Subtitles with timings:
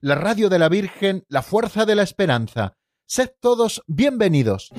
[0.00, 2.74] la radio de la Virgen, la fuerza de la esperanza.
[3.06, 4.70] Sed todos bienvenidos.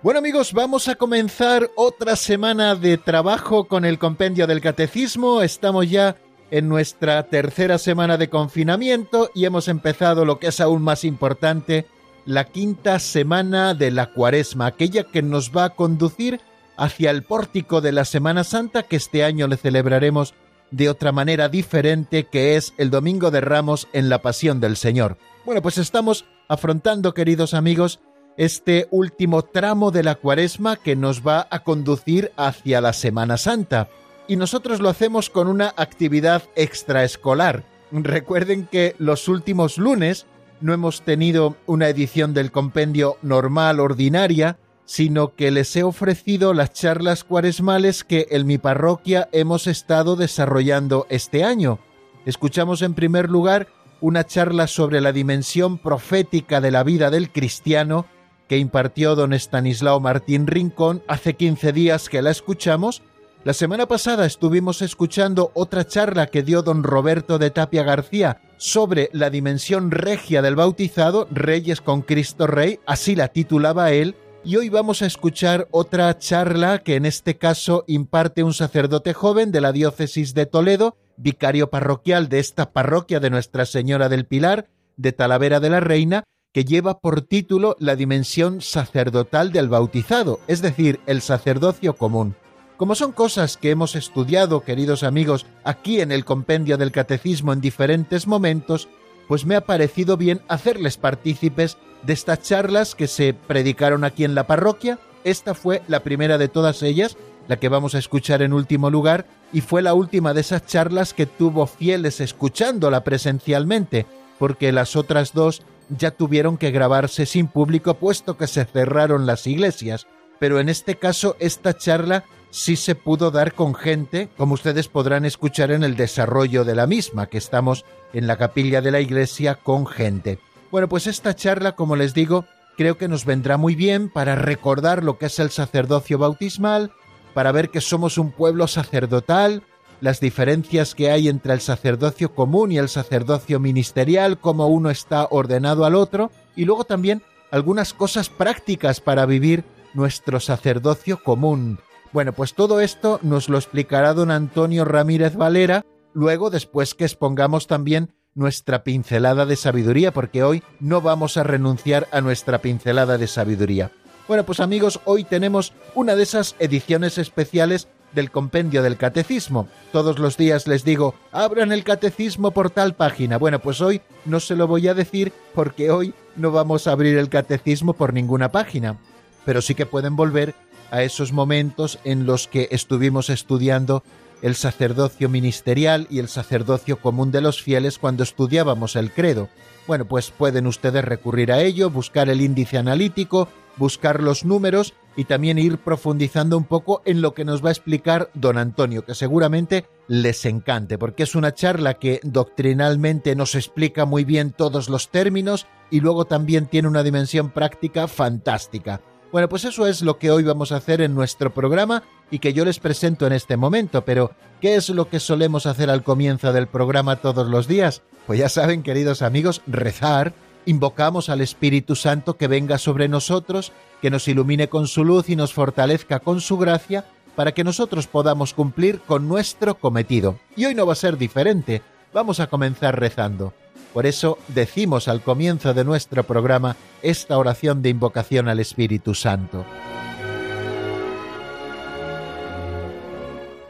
[0.00, 5.42] Bueno amigos, vamos a comenzar otra semana de trabajo con el compendio del catecismo.
[5.42, 6.16] Estamos ya
[6.50, 11.86] en nuestra tercera semana de confinamiento y hemos empezado lo que es aún más importante,
[12.28, 16.42] la quinta semana de la cuaresma, aquella que nos va a conducir
[16.76, 20.34] hacia el pórtico de la Semana Santa que este año le celebraremos
[20.70, 25.16] de otra manera diferente que es el Domingo de Ramos en la Pasión del Señor.
[25.46, 27.98] Bueno, pues estamos afrontando, queridos amigos,
[28.36, 33.88] este último tramo de la cuaresma que nos va a conducir hacia la Semana Santa.
[34.28, 37.64] Y nosotros lo hacemos con una actividad extraescolar.
[37.90, 40.26] Recuerden que los últimos lunes
[40.60, 46.72] no hemos tenido una edición del compendio normal, ordinaria, sino que les he ofrecido las
[46.72, 51.78] charlas cuaresmales que en mi parroquia hemos estado desarrollando este año.
[52.24, 53.68] Escuchamos en primer lugar
[54.00, 58.06] una charla sobre la dimensión profética de la vida del cristiano
[58.48, 63.02] que impartió don Estanislao Martín Rincón hace 15 días que la escuchamos.
[63.44, 69.10] La semana pasada estuvimos escuchando otra charla que dio don Roberto de Tapia García sobre
[69.12, 74.68] la dimensión regia del bautizado, Reyes con Cristo Rey, así la titulaba él, y hoy
[74.70, 79.70] vamos a escuchar otra charla que en este caso imparte un sacerdote joven de la
[79.70, 85.60] diócesis de Toledo, vicario parroquial de esta parroquia de Nuestra Señora del Pilar, de Talavera
[85.60, 91.20] de la Reina, que lleva por título la dimensión sacerdotal del bautizado, es decir, el
[91.20, 92.34] sacerdocio común.
[92.78, 97.60] Como son cosas que hemos estudiado, queridos amigos, aquí en el compendio del catecismo en
[97.60, 98.88] diferentes momentos,
[99.26, 104.36] pues me ha parecido bien hacerles partícipes de estas charlas que se predicaron aquí en
[104.36, 105.00] la parroquia.
[105.24, 107.16] Esta fue la primera de todas ellas,
[107.48, 111.14] la que vamos a escuchar en último lugar, y fue la última de esas charlas
[111.14, 114.06] que tuvo fieles escuchándola presencialmente,
[114.38, 119.48] porque las otras dos ya tuvieron que grabarse sin público puesto que se cerraron las
[119.48, 120.06] iglesias,
[120.38, 125.24] pero en este caso esta charla sí se pudo dar con gente, como ustedes podrán
[125.24, 129.54] escuchar en el desarrollo de la misma, que estamos en la capilla de la iglesia
[129.56, 130.38] con gente.
[130.70, 132.44] Bueno, pues esta charla, como les digo,
[132.76, 136.92] creo que nos vendrá muy bien para recordar lo que es el sacerdocio bautismal,
[137.34, 139.62] para ver que somos un pueblo sacerdotal,
[140.00, 145.26] las diferencias que hay entre el sacerdocio común y el sacerdocio ministerial, cómo uno está
[145.30, 149.64] ordenado al otro, y luego también algunas cosas prácticas para vivir
[149.94, 151.80] nuestro sacerdocio común.
[152.12, 157.66] Bueno, pues todo esto nos lo explicará don Antonio Ramírez Valera, luego después que expongamos
[157.66, 163.26] también nuestra pincelada de sabiduría, porque hoy no vamos a renunciar a nuestra pincelada de
[163.26, 163.90] sabiduría.
[164.26, 169.68] Bueno, pues amigos, hoy tenemos una de esas ediciones especiales del compendio del catecismo.
[169.92, 173.38] Todos los días les digo, abran el catecismo por tal página.
[173.38, 177.18] Bueno, pues hoy no se lo voy a decir porque hoy no vamos a abrir
[177.18, 178.98] el catecismo por ninguna página.
[179.44, 180.54] Pero sí que pueden volver
[180.90, 184.02] a esos momentos en los que estuvimos estudiando
[184.42, 189.48] el sacerdocio ministerial y el sacerdocio común de los fieles cuando estudiábamos el credo.
[189.86, 195.24] Bueno, pues pueden ustedes recurrir a ello, buscar el índice analítico, buscar los números y
[195.24, 199.14] también ir profundizando un poco en lo que nos va a explicar don Antonio, que
[199.14, 205.08] seguramente les encante, porque es una charla que doctrinalmente nos explica muy bien todos los
[205.08, 209.00] términos y luego también tiene una dimensión práctica fantástica.
[209.30, 212.54] Bueno, pues eso es lo que hoy vamos a hacer en nuestro programa y que
[212.54, 216.52] yo les presento en este momento, pero ¿qué es lo que solemos hacer al comienzo
[216.52, 218.02] del programa todos los días?
[218.26, 220.32] Pues ya saben, queridos amigos, rezar
[220.64, 223.72] invocamos al Espíritu Santo que venga sobre nosotros,
[224.02, 228.06] que nos ilumine con su luz y nos fortalezca con su gracia, para que nosotros
[228.06, 230.38] podamos cumplir con nuestro cometido.
[230.56, 231.82] Y hoy no va a ser diferente,
[232.12, 233.54] vamos a comenzar rezando.
[233.92, 239.64] Por eso decimos al comienzo de nuestro programa esta oración de invocación al Espíritu Santo.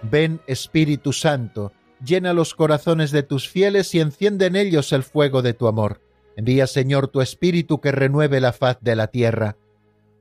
[0.02, 1.72] Ven Espíritu Santo,
[2.04, 6.00] llena los corazones de tus fieles y enciende en ellos el fuego de tu amor
[6.38, 9.56] Envía, Señor, tu Espíritu que renueve la faz de la tierra.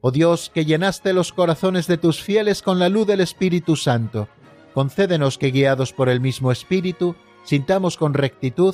[0.02, 4.28] Oh Dios, que llenaste los corazones de tus fieles con la luz del Espíritu Santo,
[4.74, 8.74] concédenos que guiados por el mismo Espíritu, sintamos con rectitud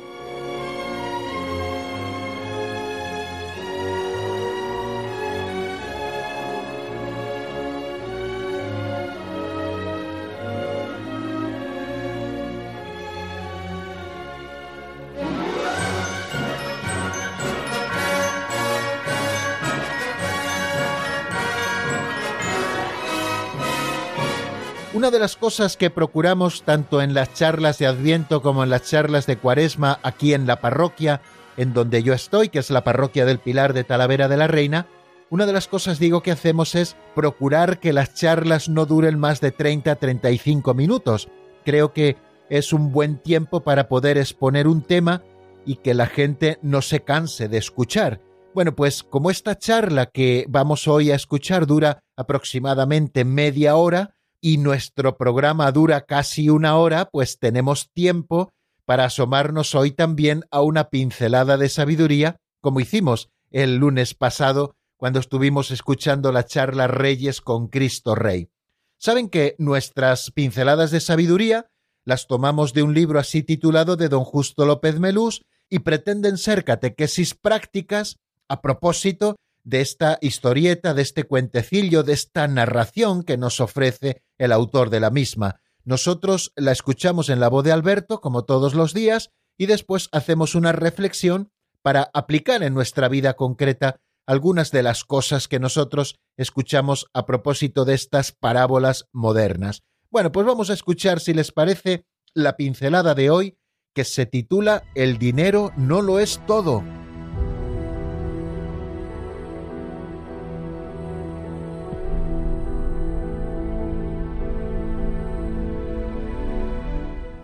[25.21, 29.37] Las cosas que procuramos tanto en las charlas de Adviento como en las charlas de
[29.37, 31.21] Cuaresma aquí en la parroquia,
[31.57, 34.87] en donde yo estoy, que es la parroquia del Pilar de Talavera de la Reina,
[35.29, 39.41] una de las cosas digo que hacemos es procurar que las charlas no duren más
[39.41, 41.29] de 30-35 minutos.
[41.65, 42.17] Creo que
[42.49, 45.21] es un buen tiempo para poder exponer un tema
[45.67, 48.21] y que la gente no se canse de escuchar.
[48.55, 54.57] Bueno, pues como esta charla que vamos hoy a escuchar dura aproximadamente media hora, y
[54.57, 58.51] nuestro programa dura casi una hora, pues tenemos tiempo
[58.85, 65.19] para asomarnos hoy también a una pincelada de sabiduría, como hicimos el lunes pasado cuando
[65.19, 68.49] estuvimos escuchando la charla Reyes con Cristo Rey.
[68.97, 71.71] Saben que nuestras pinceladas de sabiduría
[72.03, 76.63] las tomamos de un libro así titulado de don Justo López Melús y pretenden ser
[76.63, 78.17] catequesis prácticas
[78.47, 84.51] a propósito de esta historieta, de este cuentecillo, de esta narración que nos ofrece el
[84.51, 85.61] autor de la misma.
[85.83, 90.55] Nosotros la escuchamos en la voz de Alberto, como todos los días, y después hacemos
[90.55, 97.07] una reflexión para aplicar en nuestra vida concreta algunas de las cosas que nosotros escuchamos
[97.13, 99.83] a propósito de estas parábolas modernas.
[100.09, 103.57] Bueno, pues vamos a escuchar, si les parece, la pincelada de hoy,
[103.93, 106.83] que se titula El dinero no lo es todo.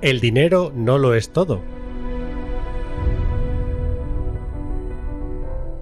[0.08, 1.62] El dinero no lo es todo.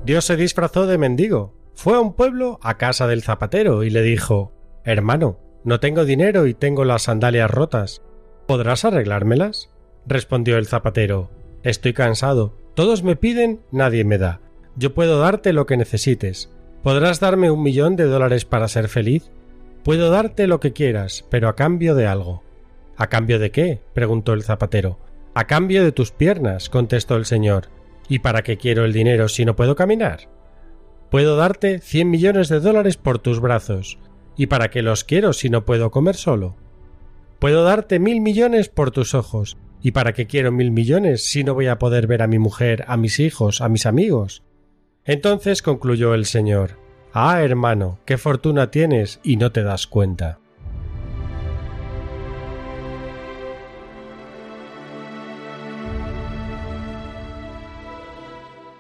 [0.04, 1.54] Dios se disfrazó de mendigo.
[1.76, 4.52] Fue a un pueblo a casa del zapatero y le dijo
[4.84, 8.02] Hermano, no tengo dinero y tengo las sandalias rotas.
[8.48, 9.70] ¿Podrás arreglármelas?
[10.08, 11.30] respondió el zapatero.
[11.62, 12.58] Estoy cansado.
[12.74, 14.42] Todos me piden, nadie me da.
[14.76, 16.52] Yo puedo darte lo que necesites.
[16.82, 19.30] ¿Podrás darme un millón de dólares para ser feliz?
[19.84, 22.45] Puedo darte lo que quieras, pero a cambio de algo.
[22.98, 23.82] ¿A cambio de qué?
[23.94, 25.00] preguntó el zapatero.
[25.34, 27.70] A cambio de tus piernas, contestó el señor.
[28.08, 30.30] ¿Y para qué quiero el dinero si no puedo caminar?
[31.10, 34.00] Puedo darte cien millones de dólares por tus brazos.
[34.38, 36.56] ¿Y para qué los quiero si no puedo comer solo?
[37.40, 39.58] Puedo darte mil millones por tus ojos.
[39.82, 42.86] ¿Y para qué quiero mil millones si no voy a poder ver a mi mujer,
[42.88, 44.44] a mis hijos, a mis amigos?
[45.04, 46.78] Entonces concluyó el señor
[47.18, 50.40] Ah, hermano, qué fortuna tienes y no te das cuenta.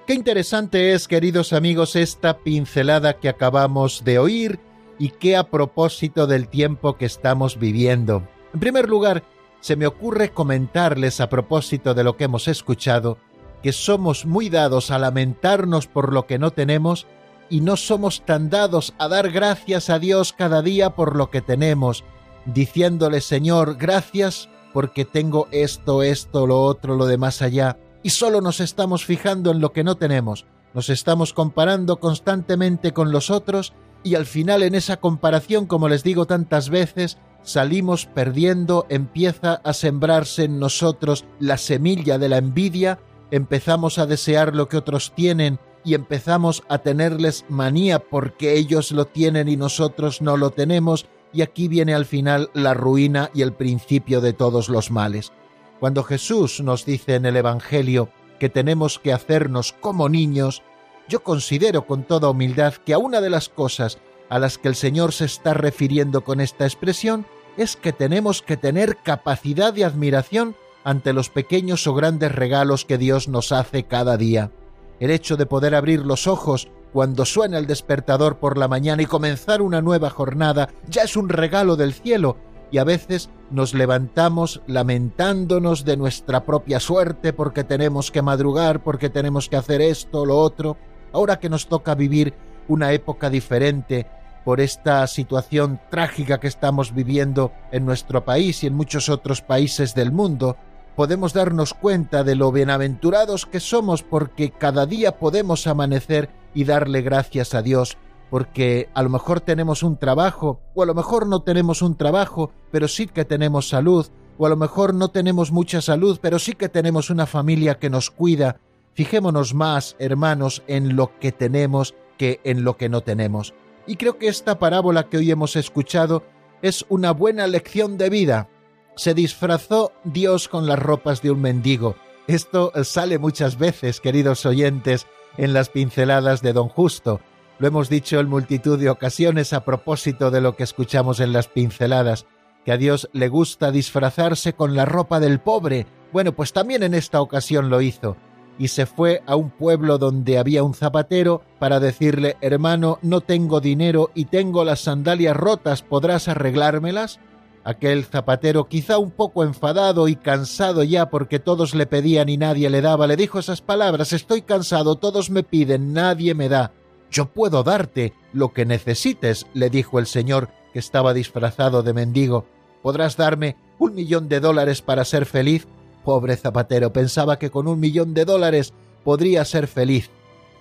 [0.05, 4.59] Qué interesante es, queridos amigos, esta pincelada que acabamos de oír
[4.99, 8.21] y qué a propósito del tiempo que estamos viviendo.
[8.53, 9.23] En primer lugar,
[9.61, 13.17] se me ocurre comentarles a propósito de lo que hemos escuchado,
[13.63, 17.07] que somos muy dados a lamentarnos por lo que no tenemos
[17.49, 21.41] y no somos tan dados a dar gracias a Dios cada día por lo que
[21.41, 22.03] tenemos,
[22.45, 28.39] diciéndole Señor, gracias porque tengo esto, esto, lo otro, lo de más allá y solo
[28.39, 30.45] nos estamos fijando en lo que no tenemos,
[30.75, 36.03] nos estamos comparando constantemente con los otros y al final en esa comparación, como les
[36.03, 42.99] digo tantas veces, salimos perdiendo, empieza a sembrarse en nosotros la semilla de la envidia,
[43.31, 49.05] empezamos a desear lo que otros tienen y empezamos a tenerles manía porque ellos lo
[49.05, 53.53] tienen y nosotros no lo tenemos, y aquí viene al final la ruina y el
[53.53, 55.31] principio de todos los males.
[55.79, 60.61] Cuando Jesús nos dice en el Evangelio que tenemos que hacernos como niños,
[61.07, 64.75] yo considero con toda humildad que a una de las cosas a las que el
[64.75, 67.25] Señor se está refiriendo con esta expresión
[67.57, 72.97] es que tenemos que tener capacidad de admiración ante los pequeños o grandes regalos que
[72.97, 74.51] Dios nos hace cada día.
[74.99, 79.05] El hecho de poder abrir los ojos cuando suena el despertador por la mañana y
[79.05, 82.37] comenzar una nueva jornada ya es un regalo del cielo
[82.75, 89.09] y a veces nos levantamos lamentándonos de nuestra propia suerte porque tenemos que madrugar, porque
[89.09, 90.75] tenemos que hacer esto, lo otro.
[91.13, 92.33] Ahora que nos toca vivir
[92.67, 94.07] una época diferente
[94.43, 99.95] por esta situación trágica que estamos viviendo en nuestro país y en muchos otros países
[99.95, 100.57] del mundo,
[100.97, 107.01] podemos darnos cuenta de lo bienaventurados que somos porque cada día podemos amanecer y darle
[107.03, 107.97] gracias a Dios
[108.35, 112.51] porque a lo mejor tenemos un trabajo, o a lo mejor no tenemos un trabajo,
[112.69, 116.51] pero sí que tenemos salud, o a lo mejor no tenemos mucha salud, pero sí
[116.51, 118.59] que tenemos una familia que nos cuida.
[118.93, 123.53] Fijémonos más, hermanos, en lo que tenemos que en lo que no tenemos.
[123.87, 126.21] Y creo que esta parábola que hoy hemos escuchado
[126.61, 128.49] es una buena lección de vida.
[128.97, 131.95] Se disfrazó Dios con las ropas de un mendigo.
[132.27, 137.21] Esto sale muchas veces, queridos oyentes, en las pinceladas de Don Justo.
[137.57, 141.47] Lo hemos dicho en multitud de ocasiones a propósito de lo que escuchamos en las
[141.47, 142.25] pinceladas,
[142.65, 145.85] que a Dios le gusta disfrazarse con la ropa del pobre.
[146.11, 148.17] Bueno, pues también en esta ocasión lo hizo,
[148.57, 153.61] y se fue a un pueblo donde había un zapatero para decirle, hermano, no tengo
[153.61, 157.19] dinero y tengo las sandalias rotas, ¿podrás arreglármelas?
[157.63, 162.69] Aquel zapatero, quizá un poco enfadado y cansado ya porque todos le pedían y nadie
[162.69, 166.73] le daba, le dijo esas palabras, estoy cansado, todos me piden, nadie me da.
[167.11, 172.45] Yo puedo darte lo que necesites, le dijo el señor, que estaba disfrazado de mendigo.
[172.81, 175.67] ¿Podrás darme un millón de dólares para ser feliz?
[176.03, 180.09] Pobre zapatero, pensaba que con un millón de dólares podría ser feliz.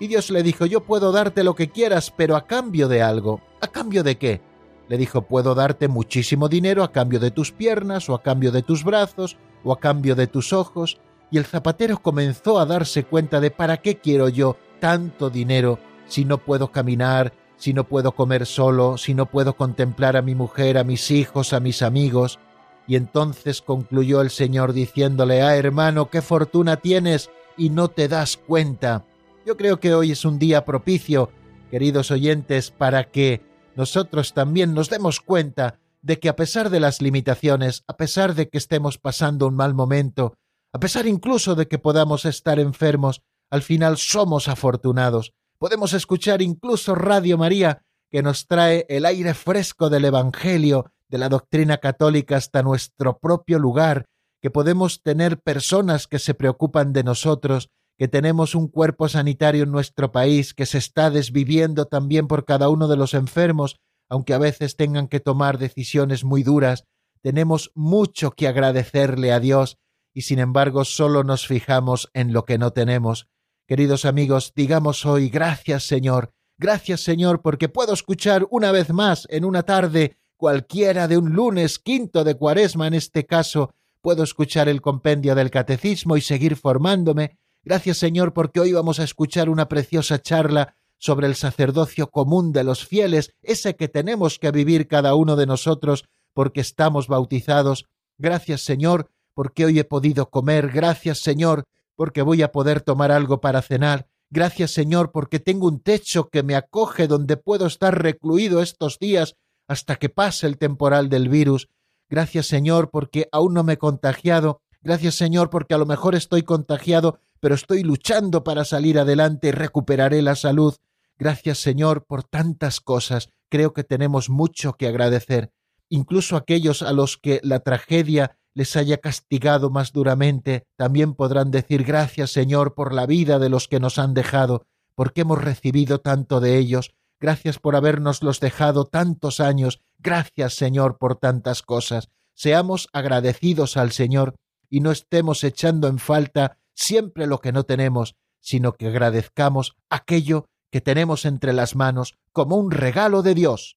[0.00, 3.40] Y Dios le dijo, yo puedo darte lo que quieras, pero a cambio de algo.
[3.60, 4.40] ¿A cambio de qué?
[4.88, 8.62] Le dijo, puedo darte muchísimo dinero a cambio de tus piernas, o a cambio de
[8.62, 10.98] tus brazos, o a cambio de tus ojos.
[11.30, 16.24] Y el zapatero comenzó a darse cuenta de para qué quiero yo tanto dinero si
[16.24, 20.78] no puedo caminar, si no puedo comer solo, si no puedo contemplar a mi mujer,
[20.78, 22.38] a mis hijos, a mis amigos.
[22.86, 28.36] Y entonces concluyó el Señor diciéndole, Ah, hermano, qué fortuna tienes y no te das
[28.36, 29.04] cuenta.
[29.46, 31.30] Yo creo que hoy es un día propicio,
[31.70, 33.42] queridos oyentes, para que
[33.76, 38.48] nosotros también nos demos cuenta de que a pesar de las limitaciones, a pesar de
[38.48, 40.34] que estemos pasando un mal momento,
[40.72, 46.94] a pesar incluso de que podamos estar enfermos, al final somos afortunados, Podemos escuchar incluso
[46.94, 52.62] Radio María, que nos trae el aire fresco del Evangelio, de la doctrina católica hasta
[52.62, 54.06] nuestro propio lugar,
[54.40, 59.72] que podemos tener personas que se preocupan de nosotros, que tenemos un cuerpo sanitario en
[59.72, 63.76] nuestro país que se está desviviendo también por cada uno de los enfermos,
[64.08, 66.84] aunque a veces tengan que tomar decisiones muy duras,
[67.22, 69.78] tenemos mucho que agradecerle a Dios
[70.12, 73.28] y sin embargo solo nos fijamos en lo que no tenemos.
[73.66, 79.46] Queridos amigos, digamos hoy gracias Señor, gracias Señor porque puedo escuchar una vez más en
[79.46, 84.82] una tarde cualquiera de un lunes quinto de cuaresma en este caso, puedo escuchar el
[84.82, 87.38] compendio del catecismo y seguir formándome.
[87.62, 92.64] Gracias Señor porque hoy vamos a escuchar una preciosa charla sobre el sacerdocio común de
[92.64, 96.04] los fieles, ese que tenemos que vivir cada uno de nosotros
[96.34, 97.86] porque estamos bautizados.
[98.18, 100.68] Gracias Señor porque hoy he podido comer.
[100.68, 101.64] Gracias Señor
[101.96, 104.06] porque voy a poder tomar algo para cenar.
[104.30, 109.36] Gracias Señor, porque tengo un techo que me acoge donde puedo estar recluido estos días
[109.68, 111.68] hasta que pase el temporal del virus.
[112.08, 114.60] Gracias Señor, porque aún no me he contagiado.
[114.82, 119.52] Gracias Señor, porque a lo mejor estoy contagiado, pero estoy luchando para salir adelante y
[119.52, 120.74] recuperaré la salud.
[121.18, 123.30] Gracias Señor por tantas cosas.
[123.48, 125.52] Creo que tenemos mucho que agradecer.
[125.88, 131.84] Incluso aquellos a los que la tragedia les haya castigado más duramente, también podrán decir
[131.84, 136.40] gracias Señor por la vida de los que nos han dejado, porque hemos recibido tanto
[136.40, 142.08] de ellos, gracias por habernos los dejado tantos años, gracias Señor por tantas cosas.
[142.34, 144.34] Seamos agradecidos al Señor
[144.70, 150.46] y no estemos echando en falta siempre lo que no tenemos, sino que agradezcamos aquello
[150.70, 153.76] que tenemos entre las manos como un regalo de Dios.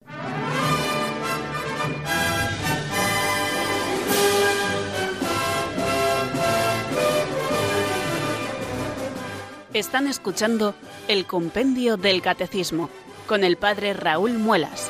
[9.77, 10.73] Están escuchando
[11.07, 12.89] el Compendio del Catecismo
[13.27, 14.89] con el Padre Raúl Muelas.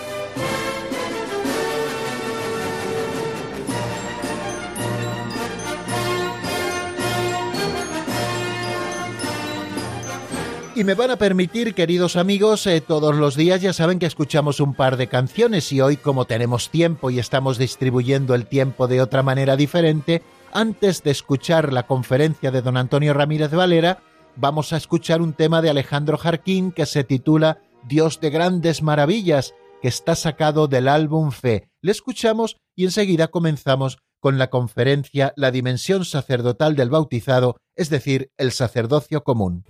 [10.73, 14.61] Y me van a permitir, queridos amigos, eh, todos los días ya saben que escuchamos
[14.61, 19.01] un par de canciones y hoy como tenemos tiempo y estamos distribuyendo el tiempo de
[19.01, 20.21] otra manera diferente,
[20.53, 23.99] antes de escuchar la conferencia de don Antonio Ramírez Valera,
[24.37, 29.53] vamos a escuchar un tema de Alejandro Jarquín que se titula Dios de grandes maravillas,
[29.81, 31.69] que está sacado del álbum Fe.
[31.81, 38.31] Le escuchamos y enseguida comenzamos con la conferencia La dimensión sacerdotal del bautizado, es decir,
[38.37, 39.65] el sacerdocio común.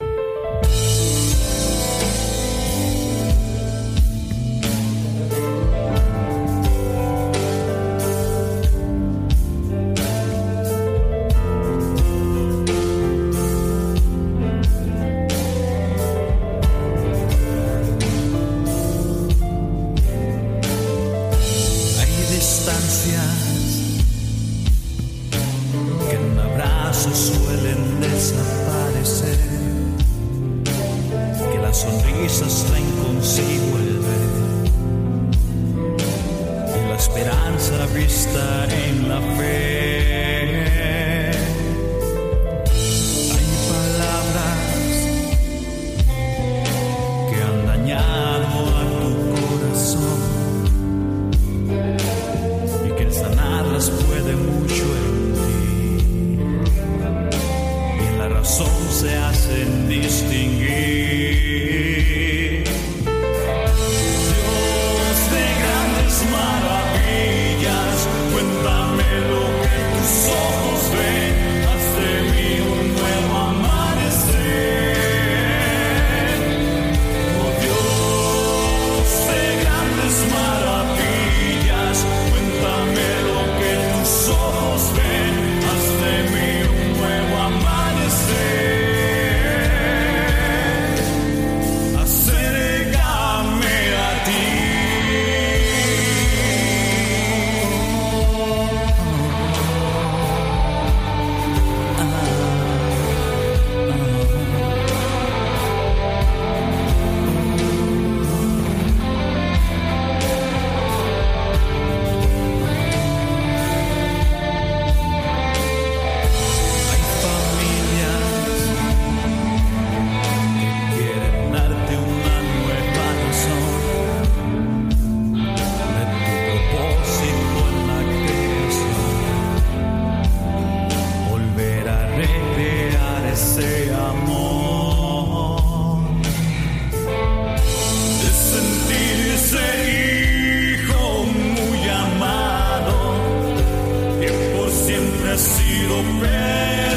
[145.48, 146.97] Sido perdonado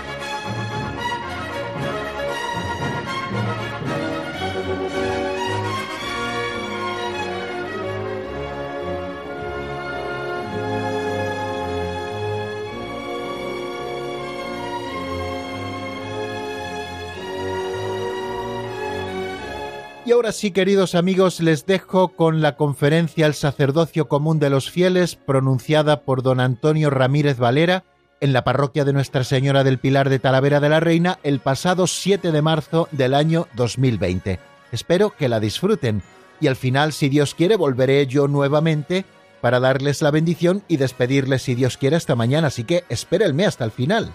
[20.11, 24.69] Y ahora sí, queridos amigos, les dejo con la conferencia El sacerdocio común de los
[24.69, 27.85] fieles pronunciada por don Antonio Ramírez Valera
[28.19, 31.87] en la parroquia de Nuestra Señora del Pilar de Talavera de la Reina el pasado
[31.87, 34.37] 7 de marzo del año 2020.
[34.73, 36.03] Espero que la disfruten
[36.41, 39.05] y al final, si Dios quiere, volveré yo nuevamente
[39.39, 43.63] para darles la bendición y despedirles si Dios quiere esta mañana, así que espérenme hasta
[43.63, 44.11] el final.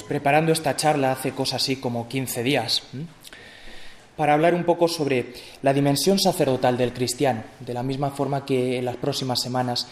[0.00, 2.84] Pues preparando esta charla hace cosas así como 15 días,
[4.16, 8.78] para hablar un poco sobre la dimensión sacerdotal del cristiano, de la misma forma que
[8.78, 9.88] en las próximas semanas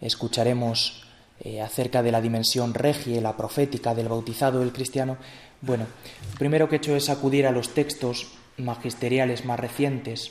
[0.00, 1.08] escucharemos
[1.40, 5.16] eh, acerca de la dimensión regie, la profética del bautizado del cristiano.
[5.60, 5.86] Bueno,
[6.34, 10.30] lo primero que he hecho es acudir a los textos magisteriales más recientes,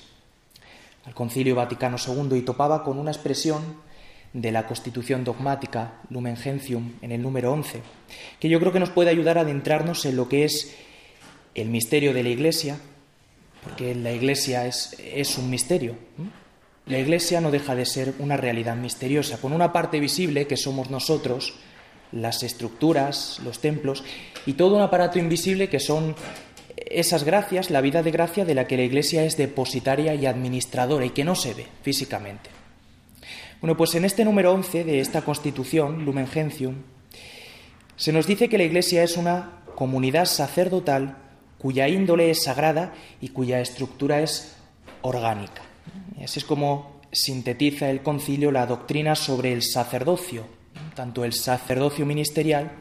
[1.04, 3.62] al Concilio Vaticano II y topaba con una expresión
[4.34, 7.82] de la Constitución dogmática Lumen Gentium en el número 11,
[8.40, 10.76] que yo creo que nos puede ayudar a adentrarnos en lo que es
[11.56, 12.78] el misterio de la Iglesia,
[13.64, 15.96] porque la Iglesia es, es un misterio.
[16.86, 20.90] La Iglesia no deja de ser una realidad misteriosa, con una parte visible que somos
[20.90, 21.56] nosotros,
[22.12, 24.04] las estructuras, los templos,
[24.46, 26.16] y todo un aparato invisible que son
[26.78, 31.06] esas gracias, la vida de gracia de la que la Iglesia es depositaria y administradora
[31.06, 32.57] y que no se ve físicamente.
[33.60, 36.76] Bueno, pues en este número 11 de esta Constitución, Lumen Gentium,
[37.96, 41.18] se nos dice que la Iglesia es una comunidad sacerdotal
[41.58, 44.56] cuya índole es sagrada y cuya estructura es
[45.02, 45.64] orgánica.
[46.24, 50.46] Así es como sintetiza el concilio la doctrina sobre el sacerdocio,
[50.96, 52.72] tanto el sacerdocio ministerial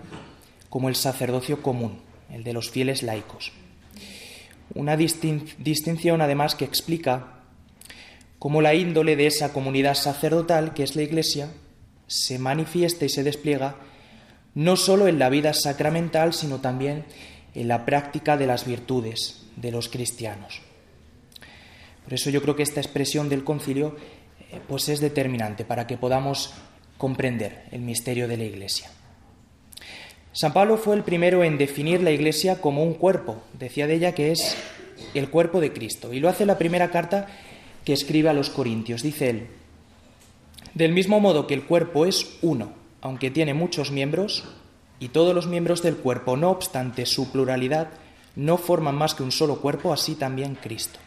[0.69, 3.51] como el sacerdocio común, el de los fieles laicos.
[4.75, 7.36] Una distinción además que explica
[8.39, 11.51] cómo la índole de esa comunidad sacerdotal, que es la Iglesia,
[12.07, 13.77] se manifiesta y se despliega
[14.55, 17.05] no sólo en la vida sacramental, sino también
[17.55, 20.61] en la práctica de las virtudes de los cristianos.
[22.05, 23.97] Por eso yo creo que esta expresión del concilio
[24.53, 26.55] eh, pues es determinante para que podamos
[26.99, 28.91] comprender el misterio de la Iglesia.
[30.33, 33.43] San Pablo fue el primero en definir la Iglesia como un cuerpo.
[33.55, 34.57] Decía de ella que es
[35.15, 36.13] el cuerpo de Cristo.
[36.13, 37.27] Y lo hace la primera carta
[37.87, 39.03] que escribe a los Corintios.
[39.03, 39.47] Dice él,
[40.75, 44.45] del mismo modo que el cuerpo es uno, aunque tiene muchos miembros,
[44.99, 47.91] y todos los miembros del cuerpo, no obstante su pluralidad,
[48.35, 50.99] no forman más que un solo cuerpo, así también Cristo.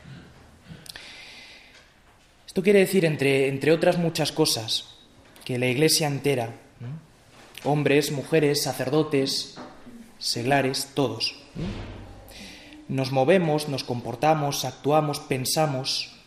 [2.47, 4.95] Esto quiere decir, entre, entre otras muchas cosas,
[5.43, 6.55] que la Iglesia entera,
[7.65, 9.59] hombres, mujeres, sacerdotes,
[10.17, 11.35] seglares, todos.
[12.87, 16.18] Nos movemos, nos comportamos, actuamos, pensamos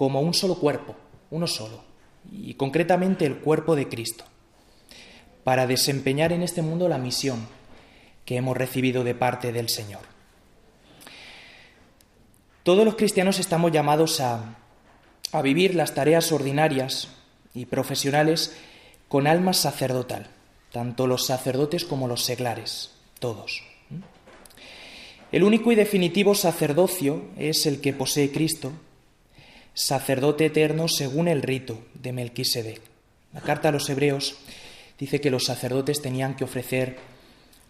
[0.00, 0.96] como un solo cuerpo,
[1.30, 1.84] uno solo,
[2.32, 4.24] y concretamente el cuerpo de Cristo,
[5.44, 7.46] para desempeñar en este mundo la misión
[8.24, 10.00] que hemos recibido de parte del Señor.
[12.62, 14.56] Todos los cristianos estamos llamados a,
[15.32, 17.08] a vivir las tareas ordinarias
[17.52, 18.56] y profesionales
[19.06, 20.30] con alma sacerdotal
[20.72, 23.62] tanto los sacerdotes como los seglares, todos.
[25.30, 28.72] El único y definitivo sacerdocio es el que posee Cristo,
[29.74, 32.80] sacerdote eterno según el rito de Melquisedec.
[33.32, 34.36] La carta a los hebreos
[34.98, 36.98] dice que los sacerdotes tenían que ofrecer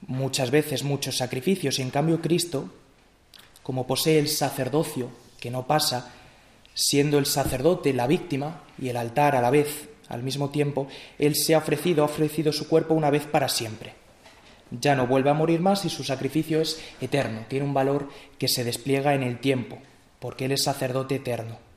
[0.06, 2.72] muchas veces muchos sacrificios y en cambio Cristo,
[3.62, 6.12] como posee el sacerdocio que no pasa,
[6.74, 11.36] siendo el sacerdote la víctima y el altar a la vez al mismo tiempo, Él
[11.36, 13.94] se ha ofrecido, ha ofrecido su cuerpo una vez para siempre.
[14.70, 18.08] Ya no vuelve a morir más y su sacrificio es eterno, tiene un valor
[18.38, 19.78] que se despliega en el tiempo,
[20.18, 21.69] porque Él es sacerdote eterno.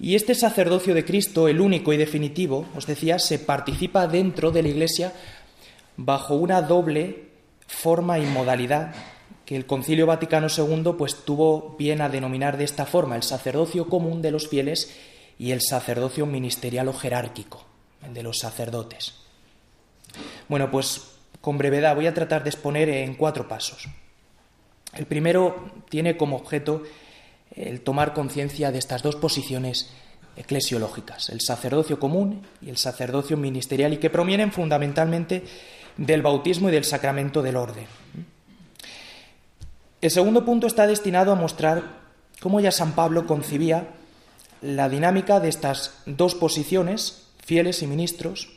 [0.00, 4.62] Y este sacerdocio de Cristo, el único y definitivo, os decía, se participa dentro de
[4.62, 5.12] la Iglesia
[5.96, 7.28] bajo una doble
[7.66, 8.94] forma y modalidad
[9.44, 13.88] que el Concilio Vaticano II pues tuvo bien a denominar de esta forma, el sacerdocio
[13.88, 14.94] común de los fieles
[15.38, 17.64] y el sacerdocio ministerial o jerárquico,
[18.02, 19.14] el de los sacerdotes.
[20.48, 23.86] Bueno, pues con brevedad voy a tratar de exponer en cuatro pasos.
[24.94, 26.82] El primero tiene como objeto
[27.56, 29.90] el tomar conciencia de estas dos posiciones
[30.36, 35.44] eclesiológicas, el sacerdocio común y el sacerdocio ministerial, y que provienen fundamentalmente
[35.96, 37.86] del bautismo y del sacramento del orden.
[40.00, 41.82] El segundo punto está destinado a mostrar
[42.40, 43.88] cómo ya San Pablo concibía
[44.60, 48.53] la dinámica de estas dos posiciones, fieles y ministros.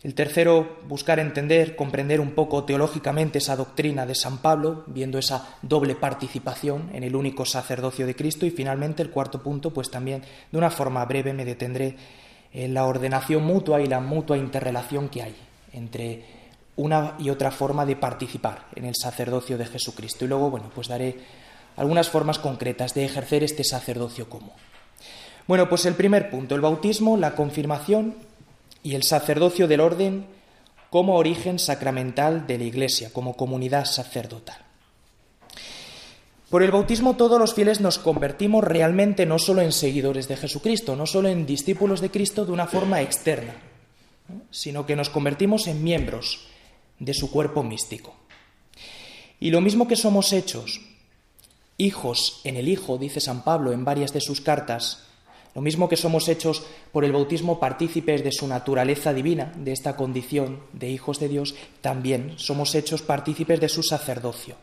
[0.00, 5.56] El tercero, buscar entender, comprender un poco teológicamente esa doctrina de San Pablo, viendo esa
[5.62, 8.46] doble participación en el único sacerdocio de Cristo.
[8.46, 11.96] Y finalmente, el cuarto punto, pues también de una forma breve me detendré
[12.52, 15.36] en la ordenación mutua y la mutua interrelación que hay
[15.72, 16.24] entre
[16.76, 20.24] una y otra forma de participar en el sacerdocio de Jesucristo.
[20.24, 21.16] Y luego, bueno, pues daré
[21.76, 24.52] algunas formas concretas de ejercer este sacerdocio común.
[25.48, 28.27] Bueno, pues el primer punto, el bautismo, la confirmación
[28.82, 30.26] y el sacerdocio del orden
[30.90, 34.58] como origen sacramental de la Iglesia, como comunidad sacerdotal.
[36.50, 40.96] Por el bautismo todos los fieles nos convertimos realmente no solo en seguidores de Jesucristo,
[40.96, 43.54] no solo en discípulos de Cristo de una forma externa,
[44.50, 46.46] sino que nos convertimos en miembros
[46.98, 48.16] de su cuerpo místico.
[49.40, 50.80] Y lo mismo que somos hechos
[51.76, 55.04] hijos en el Hijo, dice San Pablo en varias de sus cartas,
[55.54, 59.96] lo mismo que somos hechos por el bautismo partícipes de su naturaleza divina, de esta
[59.96, 64.56] condición de hijos de Dios, también somos hechos partícipes de su sacerdocio.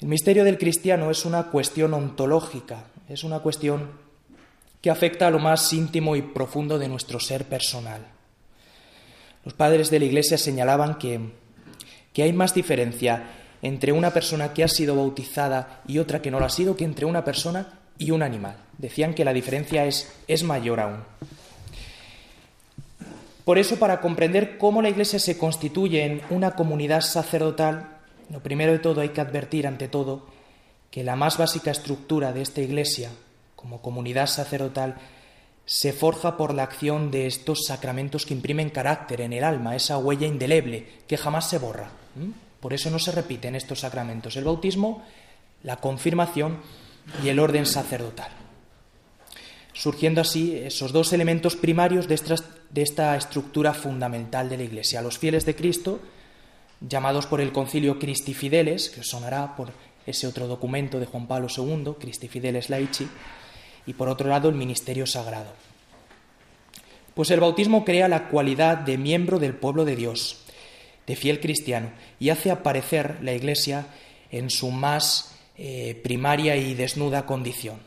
[0.00, 3.90] El misterio del cristiano es una cuestión ontológica, Es una cuestión
[4.82, 8.06] que afecta a lo más íntimo y profundo de nuestro ser personal.
[9.44, 11.18] Los padres de la Iglesia señalaban que,
[12.12, 13.30] que hay más diferencia
[13.62, 16.84] entre una persona que ha sido bautizada y otra que no lo ha sido que
[16.84, 18.56] entre una persona y un animal.
[18.78, 21.02] Decían que la diferencia es, es mayor aún.
[23.44, 27.98] Por eso, para comprender cómo la Iglesia se constituye en una comunidad sacerdotal,
[28.30, 30.26] lo primero de todo hay que advertir ante todo
[30.90, 33.10] que la más básica estructura de esta Iglesia,
[33.56, 34.96] como comunidad sacerdotal,
[35.64, 39.98] se forja por la acción de estos sacramentos que imprimen carácter en el alma, esa
[39.98, 41.90] huella indeleble que jamás se borra.
[42.60, 45.04] Por eso no se repiten estos sacramentos, el bautismo,
[45.62, 46.58] la confirmación
[47.22, 48.30] y el orden sacerdotal.
[49.72, 52.16] Surgiendo así esos dos elementos primarios de
[52.82, 56.00] esta, estructura fundamental de la Iglesia, los fieles de Cristo,
[56.80, 59.72] llamados por el concilio Christi Fideles, que sonará por
[60.04, 63.08] ese otro documento de Juan Pablo II, Christi Fideles Laici,
[63.86, 65.52] y por otro lado el ministerio sagrado.
[67.14, 70.40] Pues el bautismo crea la cualidad de miembro del pueblo de Dios,
[71.06, 73.86] de fiel cristiano, y hace aparecer la Iglesia
[74.30, 77.80] en su más eh, primaria y desnuda condición,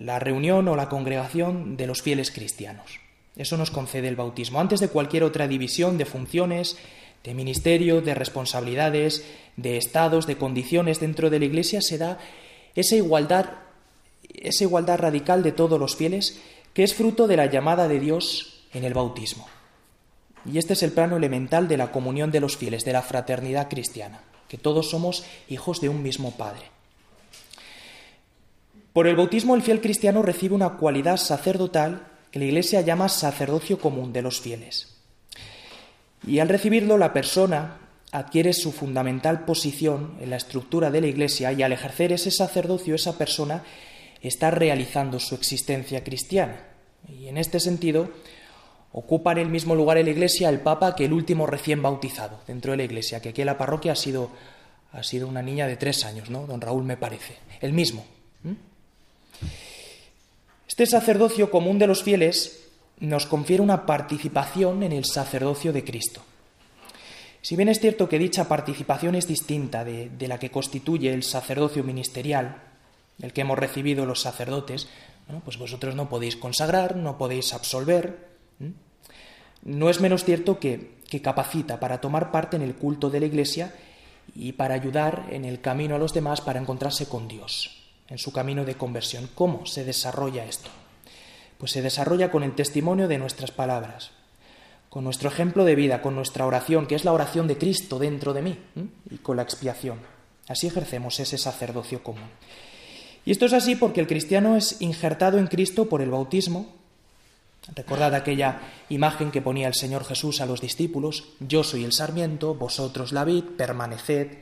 [0.00, 2.98] la reunión o la congregación de los fieles cristianos.
[3.36, 6.76] Eso nos concede el bautismo, antes de cualquier otra división de funciones,
[7.22, 9.24] de ministerio, de responsabilidades,
[9.56, 12.18] de estados, de condiciones dentro de la Iglesia, se da
[12.74, 13.46] esa igualdad,
[14.34, 16.40] esa igualdad radical de todos los fieles,
[16.72, 19.46] que es fruto de la llamada de Dios en el bautismo.
[20.52, 23.68] Y este es el plano elemental de la comunión de los fieles, de la fraternidad
[23.68, 26.74] cristiana, que todos somos hijos de un mismo Padre.
[28.94, 33.78] Por el bautismo el fiel cristiano recibe una cualidad sacerdotal que la Iglesia llama sacerdocio
[33.78, 34.96] común de los fieles.
[36.26, 37.76] Y al recibirlo la persona
[38.12, 42.94] adquiere su fundamental posición en la estructura de la Iglesia y al ejercer ese sacerdocio
[42.94, 43.64] esa persona
[44.22, 46.56] está realizando su existencia cristiana.
[47.06, 48.08] Y en este sentido,
[48.96, 52.38] Ocupa en el mismo lugar en la iglesia el Papa que el último recién bautizado
[52.46, 54.30] dentro de la iglesia, que aquí en la parroquia ha sido,
[54.92, 56.46] ha sido una niña de tres años, ¿no?
[56.46, 57.34] Don Raúl me parece.
[57.60, 58.04] El mismo.
[60.68, 62.64] Este sacerdocio común de los fieles
[62.98, 66.22] nos confiere una participación en el sacerdocio de Cristo.
[67.42, 71.84] Si bien es cierto que dicha participación es distinta de, la que constituye el sacerdocio
[71.84, 72.62] ministerial,
[73.20, 74.88] el que hemos recibido los sacerdotes,
[75.44, 78.30] pues vosotros no podéis consagrar, no podéis absolver,
[79.62, 83.72] no es menos cierto que capacita para tomar parte en el culto de la Iglesia
[84.34, 88.32] y para ayudar en el camino a los demás para encontrarse con Dios, en su
[88.32, 89.28] camino de conversión.
[89.34, 90.70] ¿Cómo se desarrolla esto?
[91.58, 94.10] Pues se desarrolla con el testimonio de nuestras palabras,
[94.90, 98.34] con nuestro ejemplo de vida, con nuestra oración, que es la oración de Cristo dentro
[98.34, 98.58] de mí,
[99.10, 100.00] y con la expiación.
[100.48, 102.28] Así ejercemos ese sacerdocio común.
[103.24, 106.66] Y esto es así porque el cristiano es injertado en Cristo por el bautismo,
[107.74, 112.54] Recordad aquella imagen que ponía el Señor Jesús a los discípulos, yo soy el sarmiento,
[112.54, 114.38] vosotros la vid, permaneced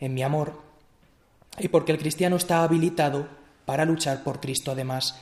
[0.00, 0.65] en mi amor.
[1.58, 3.28] Y porque el cristiano está habilitado
[3.64, 5.16] para luchar por Cristo además,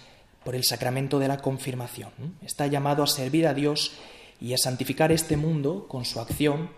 [0.45, 2.11] por el sacramento de la confirmación.
[2.43, 3.93] Está llamado a servir a Dios
[4.41, 6.71] y a santificar este mundo con su acción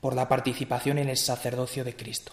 [0.00, 2.32] por la participación en el sacerdocio de Cristo.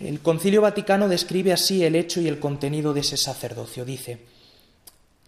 [0.00, 3.84] El Concilio Vaticano describe así el hecho y el contenido de ese sacerdocio.
[3.84, 4.18] Dice,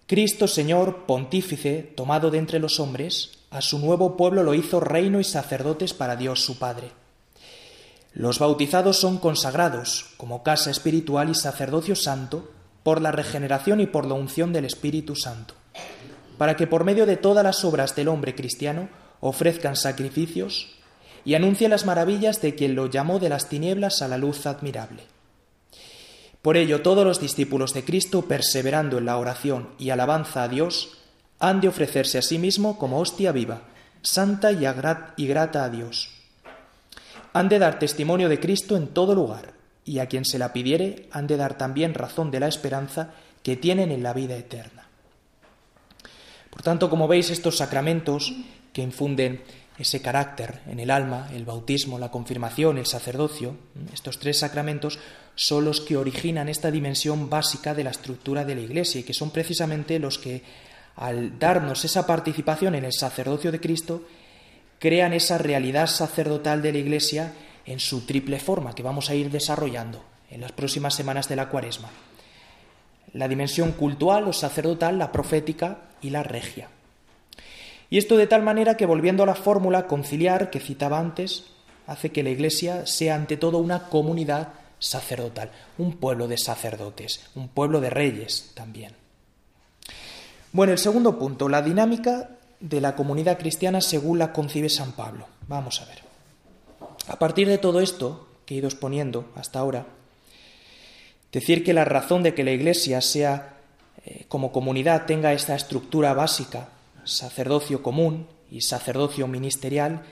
[0.07, 5.21] Cristo Señor, pontífice, tomado de entre los hombres, a su nuevo pueblo lo hizo reino
[5.21, 6.91] y sacerdotes para Dios su Padre.
[8.19, 12.51] Los bautizados son consagrados como casa espiritual y sacerdocio santo
[12.83, 15.55] por la regeneración y por la unción del Espíritu Santo,
[16.37, 18.89] para que por medio de todas las obras del hombre cristiano
[19.21, 20.67] ofrezcan sacrificios
[21.25, 25.05] y anuncien las maravillas de quien lo llamó de las tinieblas a la luz admirable.
[26.43, 30.99] Por ello, todos los discípulos de Cristo, perseverando en la oración y alabanza a Dios,
[31.39, 33.63] han de ofrecerse a sí mismo como hostia viva,
[34.03, 34.65] santa y,
[35.29, 36.18] grata a Dios.
[37.33, 41.09] Han de dar testimonio de Cristo en todo lugar, y a quien se la pidiere
[41.13, 44.89] han de dar también razón de la esperanza que tienen en la vida eterna.
[46.51, 48.33] Por tanto, como veis, estos sacramentos
[48.73, 49.43] que infunden
[49.79, 53.57] ese carácter en el alma, el bautismo, la confirmación, el sacerdocio,
[53.93, 54.99] estos tres sacramentos
[55.37, 59.15] son los que originan esta dimensión básica de la estructura de la Iglesia y que
[59.15, 60.43] son precisamente los que,
[60.97, 64.03] al darnos esa participación en el sacerdocio de Cristo,
[64.79, 67.33] crean esa realidad sacerdotal de la Iglesia
[67.67, 71.49] en su triple forma que vamos a ir desarrollando en las próximas semanas de la
[71.49, 71.91] cuaresma.
[73.13, 76.69] La dimensión cultural o sacerdotal, la profética y la regia.
[77.91, 81.45] Y esto de tal manera que, volviendo a la fórmula conciliar que citaba antes,
[81.87, 87.49] hace que la Iglesia sea ante todo una comunidad sacerdotal, un pueblo de sacerdotes, un
[87.49, 88.93] pueblo de reyes también.
[90.53, 95.27] Bueno, el segundo punto, la dinámica de la comunidad cristiana según la concibe San Pablo.
[95.47, 96.03] Vamos a ver.
[97.09, 99.87] A partir de todo esto que he ido exponiendo hasta ahora,
[101.33, 103.57] decir que la razón de que la Iglesia sea
[104.05, 106.69] eh, como comunidad tenga esta estructura básica,
[107.05, 110.03] sacerdocio común y sacerdocio ministerial,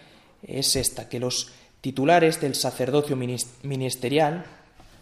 [0.42, 4.44] es esta, que los titulares del sacerdocio ministerial,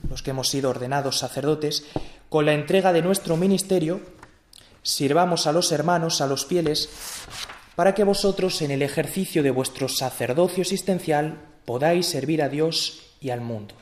[0.08, 1.84] los que hemos sido ordenados sacerdotes,
[2.28, 4.00] con la entrega de nuestro ministerio,
[4.84, 6.88] sirvamos a los hermanos, a los fieles,
[7.74, 13.30] para que vosotros en el ejercicio de vuestro sacerdocio existencial podáis servir a Dios y
[13.30, 13.74] al mundo.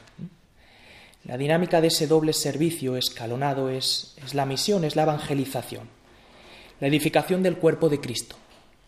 [1.24, 5.88] La dinámica de ese doble servicio escalonado es, es la misión, es la evangelización,
[6.80, 8.36] la edificación del cuerpo de Cristo,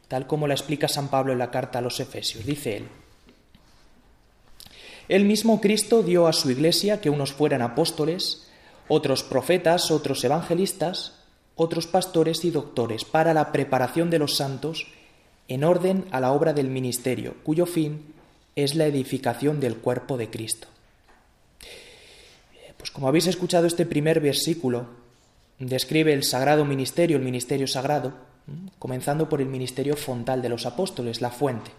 [0.09, 2.46] tal como la explica San Pablo en la carta a los Efesios.
[2.46, 2.88] Dice él,
[5.09, 8.48] el mismo Cristo dio a su iglesia que unos fueran apóstoles,
[8.88, 11.23] otros profetas, otros evangelistas,
[11.56, 14.86] otros pastores y doctores, para la preparación de los santos
[15.48, 18.14] en orden a la obra del ministerio, cuyo fin
[18.56, 20.68] es la edificación del cuerpo de Cristo.
[22.76, 24.86] Pues como habéis escuchado este primer versículo,
[25.58, 28.12] describe el sagrado ministerio, el ministerio sagrado,
[28.78, 31.70] comenzando por el ministerio fontal de los apóstoles, la fuente.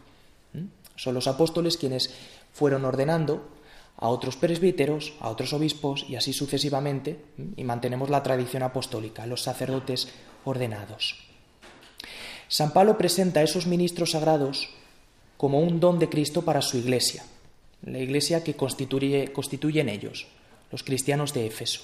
[0.95, 2.13] Son los apóstoles quienes
[2.53, 3.47] fueron ordenando
[3.97, 7.19] a otros presbíteros, a otros obispos y así sucesivamente,
[7.55, 10.09] y mantenemos la tradición apostólica, los sacerdotes
[10.43, 11.23] ordenados.
[12.47, 14.69] San Pablo presenta a esos ministros sagrados
[15.37, 17.23] como un don de Cristo para su iglesia,
[17.83, 20.27] la iglesia que constituye, constituyen ellos,
[20.71, 21.81] los cristianos de Éfeso.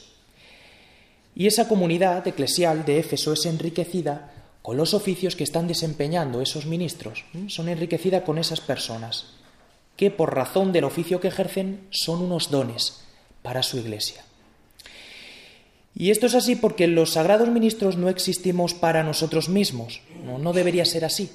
[1.33, 6.65] Y esa comunidad eclesial de Éfeso es enriquecida con los oficios que están desempeñando esos
[6.65, 9.40] ministros, son enriquecida con esas personas
[9.95, 13.03] que por razón del oficio que ejercen son unos dones
[13.41, 14.23] para su iglesia.
[15.93, 20.53] Y esto es así porque los sagrados ministros no existimos para nosotros mismos, no, no
[20.53, 21.29] debería ser así.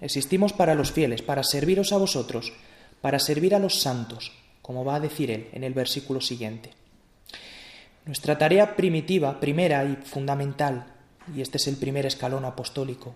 [0.00, 2.52] Existimos para los fieles, para serviros a vosotros,
[3.00, 4.32] para servir a los santos,
[4.62, 6.70] como va a decir él en el versículo siguiente.
[8.04, 10.86] Nuestra tarea primitiva, primera y fundamental,
[11.34, 13.14] y este es el primer escalón apostólico,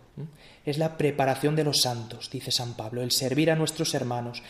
[0.65, 4.43] es la preparación de los santos, dice San Pablo, el servir a nuestros hermanos,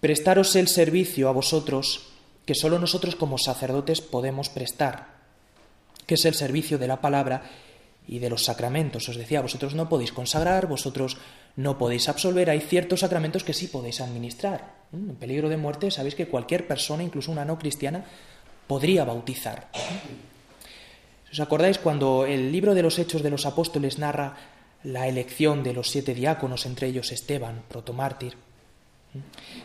[0.00, 2.08] prestaros el servicio a vosotros
[2.46, 5.08] que solo nosotros como sacerdotes podemos prestar,
[6.06, 7.42] que es el servicio de la palabra
[8.06, 9.08] y de los sacramentos.
[9.08, 11.18] Os decía, vosotros no podéis consagrar, vosotros
[11.56, 14.82] no podéis absolver, hay ciertos sacramentos que sí podéis administrar.
[14.92, 18.04] En peligro de muerte sabéis que cualquier persona, incluso una no cristiana,
[18.66, 19.68] podría bautizar.
[21.32, 24.36] ¿Os acordáis cuando el libro de los Hechos de los Apóstoles narra
[24.84, 28.36] la elección de los siete diáconos, entre ellos Esteban, protomártir?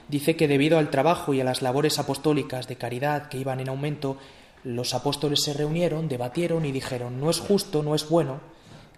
[0.08, 3.68] Dice que debido al trabajo y a las labores apostólicas de caridad que iban en
[3.68, 4.18] aumento,
[4.64, 8.40] los apóstoles se reunieron, debatieron y dijeron, no es justo, no es bueno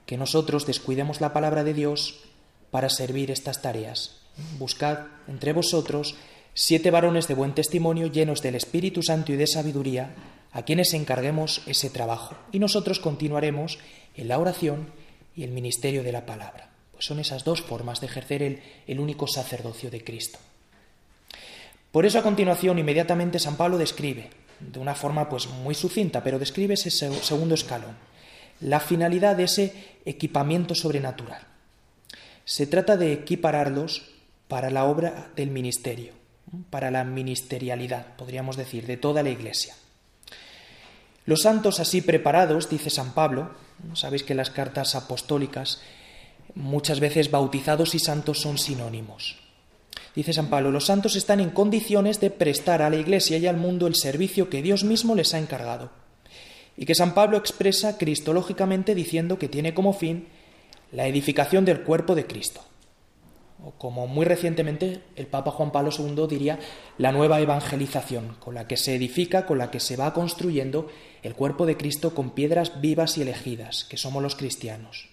[0.06, 2.20] que nosotros descuidemos la palabra de Dios
[2.70, 4.18] para servir estas tareas.
[4.60, 6.16] Buscad entre vosotros
[6.54, 10.14] siete varones de buen testimonio llenos del Espíritu Santo y de sabiduría,
[10.52, 13.80] a quienes encarguemos ese trabajo, y nosotros continuaremos
[14.16, 14.88] en la oración
[15.36, 16.70] y el ministerio de la palabra.
[16.92, 20.40] Pues son esas dos formas de ejercer el, el único sacerdocio de Cristo.
[21.92, 26.40] Por eso a continuación inmediatamente San Pablo describe, de una forma pues muy sucinta, pero
[26.40, 27.96] describe ese segundo escalón,
[28.60, 29.74] la finalidad de ese
[30.06, 31.42] equipamiento sobrenatural.
[32.46, 34.12] Se trata de equipararlos
[34.48, 36.14] para la obra del ministerio,
[36.70, 39.76] para la ministerialidad, podríamos decir, de toda la Iglesia.
[41.26, 43.52] Los santos así preparados, dice San Pablo,
[43.94, 45.82] sabéis que las cartas apostólicas
[46.56, 49.38] Muchas veces bautizados y santos son sinónimos.
[50.16, 53.58] Dice San Pablo, los santos están en condiciones de prestar a la Iglesia y al
[53.58, 55.92] mundo el servicio que Dios mismo les ha encargado.
[56.76, 60.28] Y que San Pablo expresa cristológicamente diciendo que tiene como fin
[60.92, 62.62] la edificación del cuerpo de Cristo.
[63.64, 66.60] O como muy recientemente el Papa Juan Pablo II diría,
[66.98, 70.90] la nueva evangelización, con la que se edifica, con la que se va construyendo
[71.24, 75.10] el cuerpo de Cristo con piedras vivas y elegidas, que somos los cristianos.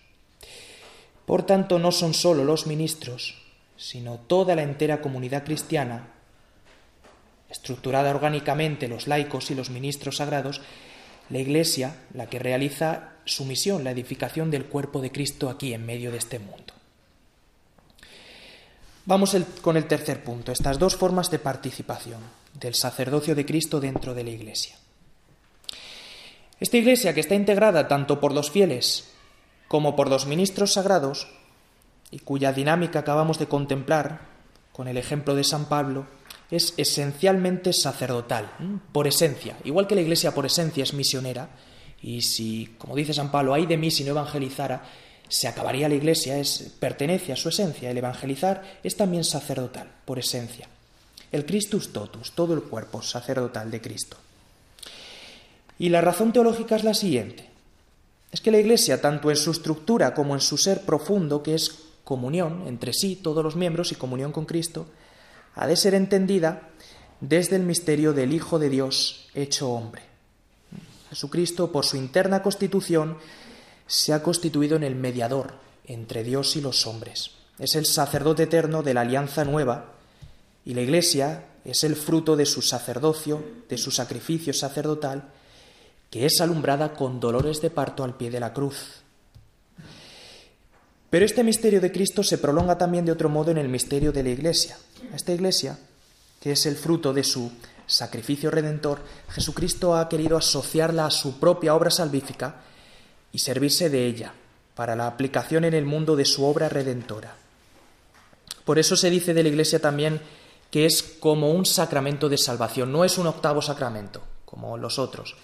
[1.24, 3.42] Por tanto, no son sólo los ministros,
[3.76, 6.12] sino toda la entera comunidad cristiana,
[7.50, 10.60] estructurada orgánicamente los laicos y los ministros sagrados,
[11.30, 15.84] la Iglesia la que realiza su misión, la edificación del cuerpo de Cristo aquí en
[15.84, 16.74] medio de este mundo.
[19.04, 22.20] Vamos con el tercer punto, estas dos formas de participación
[22.54, 24.76] del sacerdocio de Cristo dentro de la Iglesia.
[26.58, 29.12] Esta Iglesia que está integrada tanto por los fieles
[29.68, 31.28] como por los ministros sagrados,
[32.10, 34.20] y cuya dinámica acabamos de contemplar
[34.72, 36.06] con el ejemplo de San Pablo,
[36.50, 38.50] es esencialmente sacerdotal,
[38.92, 39.56] por esencia.
[39.64, 41.50] Igual que la Iglesia por esencia es misionera,
[42.00, 44.84] y si, como dice San Pablo, hay de mí si no evangelizara,
[45.28, 47.90] se acabaría la Iglesia, es, pertenece a su esencia.
[47.90, 50.68] El evangelizar es también sacerdotal, por esencia.
[51.32, 54.16] El Christus totus, todo el cuerpo sacerdotal de Cristo.
[55.78, 57.48] Y la razón teológica es la siguiente.
[58.32, 61.74] Es que la Iglesia, tanto en su estructura como en su ser profundo, que es
[62.04, 64.86] comunión entre sí, todos los miembros, y comunión con Cristo,
[65.54, 66.70] ha de ser entendida
[67.20, 70.02] desde el misterio del Hijo de Dios hecho hombre.
[71.10, 73.16] Jesucristo, por su interna constitución,
[73.86, 75.54] se ha constituido en el mediador
[75.86, 77.30] entre Dios y los hombres.
[77.58, 79.92] Es el sacerdote eterno de la alianza nueva
[80.64, 85.30] y la Iglesia es el fruto de su sacerdocio, de su sacrificio sacerdotal,
[86.10, 89.02] que es alumbrada con dolores de parto al pie de la cruz.
[91.10, 94.22] Pero este misterio de Cristo se prolonga también de otro modo en el misterio de
[94.22, 94.76] la Iglesia.
[95.14, 95.78] Esta Iglesia,
[96.40, 97.50] que es el fruto de su
[97.86, 99.00] sacrificio redentor,
[99.30, 102.56] Jesucristo ha querido asociarla a su propia obra salvífica
[103.32, 104.34] y servirse de ella
[104.74, 107.36] para la aplicación en el mundo de su obra redentora.
[108.64, 110.20] Por eso se dice de la Iglesia también
[110.70, 115.36] que es como un sacramento de salvación, no es un octavo sacramento, como los otros,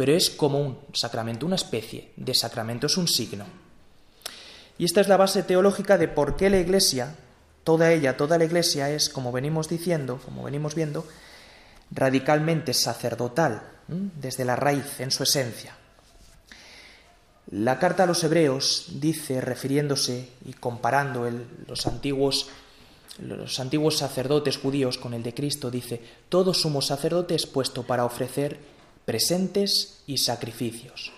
[0.00, 3.44] pero es como un sacramento, una especie de sacramento, es un signo.
[4.78, 7.16] Y esta es la base teológica de por qué la Iglesia,
[7.64, 11.06] toda ella, toda la Iglesia es, como venimos diciendo, como venimos viendo,
[11.90, 15.76] radicalmente sacerdotal, desde la raíz, en su esencia.
[17.50, 21.30] La carta a los hebreos dice, refiriéndose y comparando
[21.66, 22.48] los, antiguos,
[23.98, 28.79] sacerdotes judíos con el de Cristo, dice, todo sumo sacerdote es puesto para ofrecer
[29.10, 31.10] presentes y sacrificios.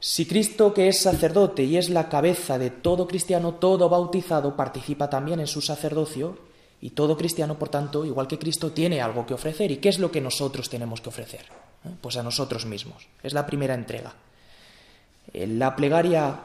[0.00, 5.10] Si Cristo, que es sacerdote y es la cabeza de todo cristiano, todo bautizado, participa
[5.10, 6.38] también en su sacerdocio,
[6.80, 9.72] y todo cristiano, por tanto, igual que Cristo, tiene algo que ofrecer.
[9.72, 11.42] ¿Y qué es lo que nosotros tenemos que ofrecer?
[11.84, 11.90] ¿Eh?
[12.00, 13.08] Pues a nosotros mismos.
[13.22, 14.14] Es la primera entrega.
[15.34, 16.40] En la plegaria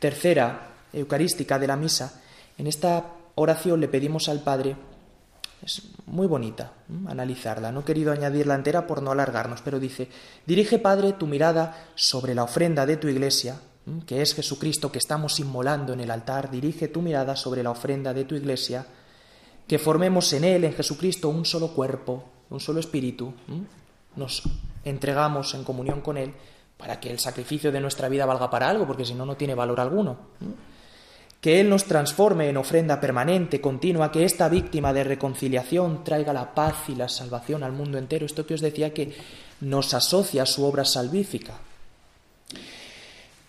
[0.00, 2.20] tercera eucarística de la misa,
[2.58, 3.04] en esta
[3.36, 4.74] oración le pedimos al Padre
[5.64, 6.72] es muy bonita
[7.06, 7.72] analizarla.
[7.72, 10.08] No he querido añadirla entera por no alargarnos, pero dice,
[10.46, 13.60] dirige, Padre, tu mirada sobre la ofrenda de tu iglesia,
[14.06, 18.12] que es Jesucristo que estamos inmolando en el altar, dirige tu mirada sobre la ofrenda
[18.12, 18.86] de tu iglesia,
[19.66, 23.32] que formemos en Él, en Jesucristo, un solo cuerpo, un solo espíritu,
[24.16, 24.42] nos
[24.84, 26.34] entregamos en comunión con Él
[26.76, 29.54] para que el sacrificio de nuestra vida valga para algo, porque si no, no tiene
[29.54, 30.18] valor alguno
[31.44, 36.54] que Él nos transforme en ofrenda permanente, continua, que esta víctima de reconciliación traiga la
[36.54, 38.24] paz y la salvación al mundo entero.
[38.24, 39.12] Esto que os decía que
[39.60, 41.58] nos asocia a su obra salvífica.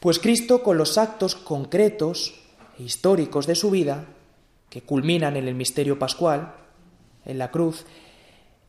[0.02, 2.36] Pues Cristo, con los actos concretos
[2.78, 4.04] e históricos de su vida,
[4.70, 6.54] que culminan en el misterio pascual,
[7.24, 7.86] en la cruz,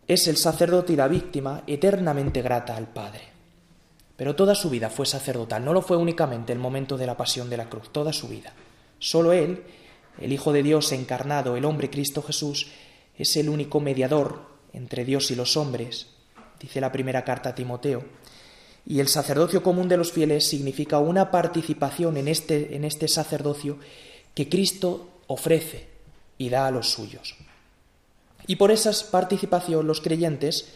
[0.07, 3.22] es el sacerdote y la víctima eternamente grata al Padre.
[4.16, 7.51] Pero toda su vida fue sacerdotal, no lo fue únicamente el momento de la pasión
[7.51, 8.55] de la cruz, toda su vida.
[8.99, 9.63] Solo Él,
[10.21, 12.69] el Hijo de Dios encarnado, el hombre Cristo Jesús,
[13.17, 14.43] es el único mediador
[14.73, 16.09] entre Dios y los hombres,
[16.61, 18.05] dice la primera carta a Timoteo.
[18.87, 23.79] Y el sacerdocio común de los fieles significa una participación en este, en este sacerdocio
[24.35, 25.89] que Cristo ofrece
[26.39, 27.37] y da a los suyos.
[28.47, 30.73] Y por esa participación los creyentes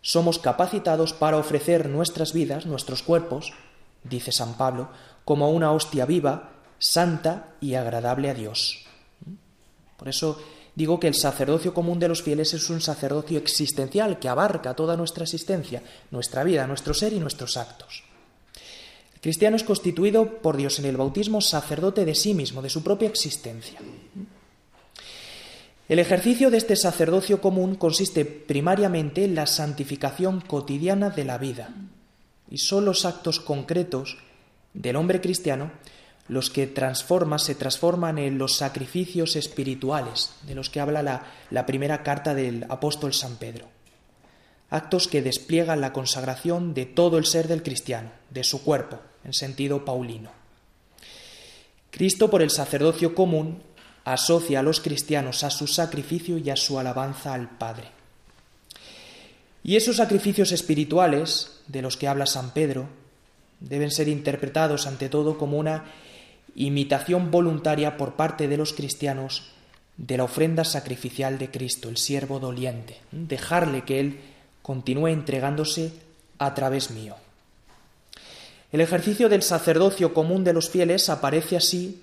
[0.00, 3.52] somos capacitados para ofrecer nuestras vidas, nuestros cuerpos,
[4.04, 4.88] dice San Pablo,
[5.24, 8.84] como una hostia viva, santa y agradable a Dios.
[9.96, 10.42] Por eso
[10.74, 14.96] digo que el sacerdocio común de los fieles es un sacerdocio existencial que abarca toda
[14.96, 18.02] nuestra existencia, nuestra vida, nuestro ser y nuestros actos.
[19.14, 22.82] El cristiano es constituido por Dios en el bautismo sacerdote de sí mismo, de su
[22.82, 23.78] propia existencia.
[25.88, 31.74] El ejercicio de este sacerdocio común consiste primariamente en la santificación cotidiana de la vida,
[32.50, 34.16] y son los actos concretos
[34.72, 35.72] del hombre cristiano
[36.28, 41.66] los que transforman, se transforman en los sacrificios espirituales, de los que habla la, la
[41.66, 43.68] primera carta del apóstol San Pedro.
[44.70, 49.34] Actos que despliegan la consagración de todo el ser del cristiano, de su cuerpo, en
[49.34, 50.30] sentido paulino.
[51.90, 53.62] Cristo, por el sacerdocio común,
[54.04, 57.88] asocia a los cristianos a su sacrificio y a su alabanza al Padre.
[59.62, 62.88] Y esos sacrificios espirituales, de los que habla San Pedro,
[63.60, 65.84] deben ser interpretados ante todo como una
[66.54, 69.50] imitación voluntaria por parte de los cristianos
[69.96, 74.20] de la ofrenda sacrificial de Cristo, el siervo doliente, dejarle que Él
[74.62, 75.92] continúe entregándose
[76.38, 77.16] a través mío.
[78.72, 82.02] El ejercicio del sacerdocio común de los fieles aparece así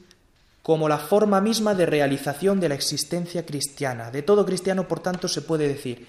[0.63, 4.11] como la forma misma de realización de la existencia cristiana.
[4.11, 6.07] De todo cristiano, por tanto, se puede decir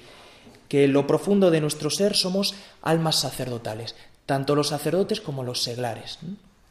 [0.68, 5.62] que en lo profundo de nuestro ser somos almas sacerdotales, tanto los sacerdotes como los
[5.62, 6.18] seglares.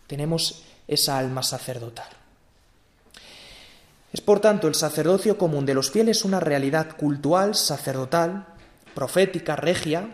[0.07, 2.09] Tenemos esa alma sacerdotal.
[4.13, 8.45] Es por tanto el sacerdocio común de los fieles una realidad cultural, sacerdotal,
[8.93, 10.09] profética, regia,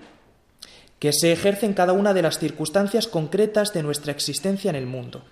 [1.00, 4.86] que se ejerce en cada una de las circunstancias concretas de nuestra existencia en el
[4.86, 5.24] mundo,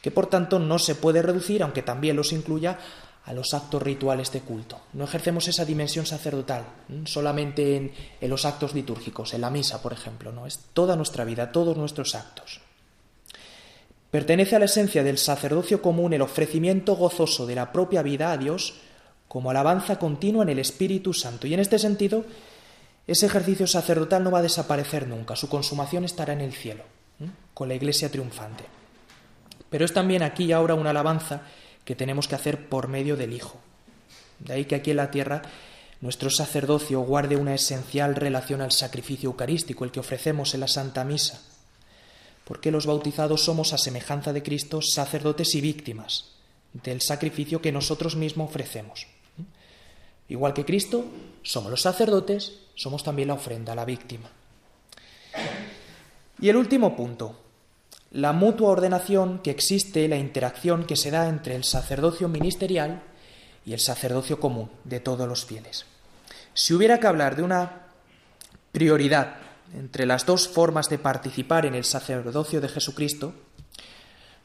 [0.00, 2.78] que por tanto no se puede reducir, aunque también los incluya,
[3.24, 4.80] a los actos rituales de culto.
[4.92, 6.64] No ejercemos esa dimensión sacerdotal
[7.04, 11.24] solamente en, en, los actos litúrgicos, en la misa, por ejemplo, no es toda nuestra
[11.24, 12.60] vida, todos nuestros actos.
[14.10, 18.36] Pertenece a la esencia del sacerdocio común el ofrecimiento gozoso de la propia vida a
[18.36, 18.74] Dios
[19.28, 21.46] como alabanza continua en el Espíritu Santo.
[21.46, 22.24] Y en este sentido,
[23.06, 26.82] ese ejercicio sacerdotal no va a desaparecer nunca, su consumación estará en el cielo,
[27.54, 28.64] con la Iglesia triunfante.
[29.68, 31.42] Pero es también aquí y ahora una alabanza
[31.84, 33.58] que tenemos que hacer por medio del Hijo.
[34.40, 35.42] De ahí que aquí en la tierra
[36.00, 41.04] nuestro sacerdocio guarde una esencial relación al sacrificio eucarístico, el que ofrecemos en la Santa
[41.04, 41.40] Misa.
[42.50, 46.32] Porque los bautizados somos a semejanza de Cristo sacerdotes y víctimas
[46.72, 49.06] del sacrificio que nosotros mismos ofrecemos.
[50.28, 51.04] Igual que Cristo,
[51.44, 54.28] somos los sacerdotes, somos también la ofrenda, la víctima.
[56.40, 57.38] Y el último punto,
[58.10, 63.00] la mutua ordenación que existe, la interacción que se da entre el sacerdocio ministerial
[63.64, 65.86] y el sacerdocio común de todos los fieles.
[66.52, 67.86] Si hubiera que hablar de una
[68.72, 73.34] prioridad entre las dos formas de participar en el sacerdocio de Jesucristo,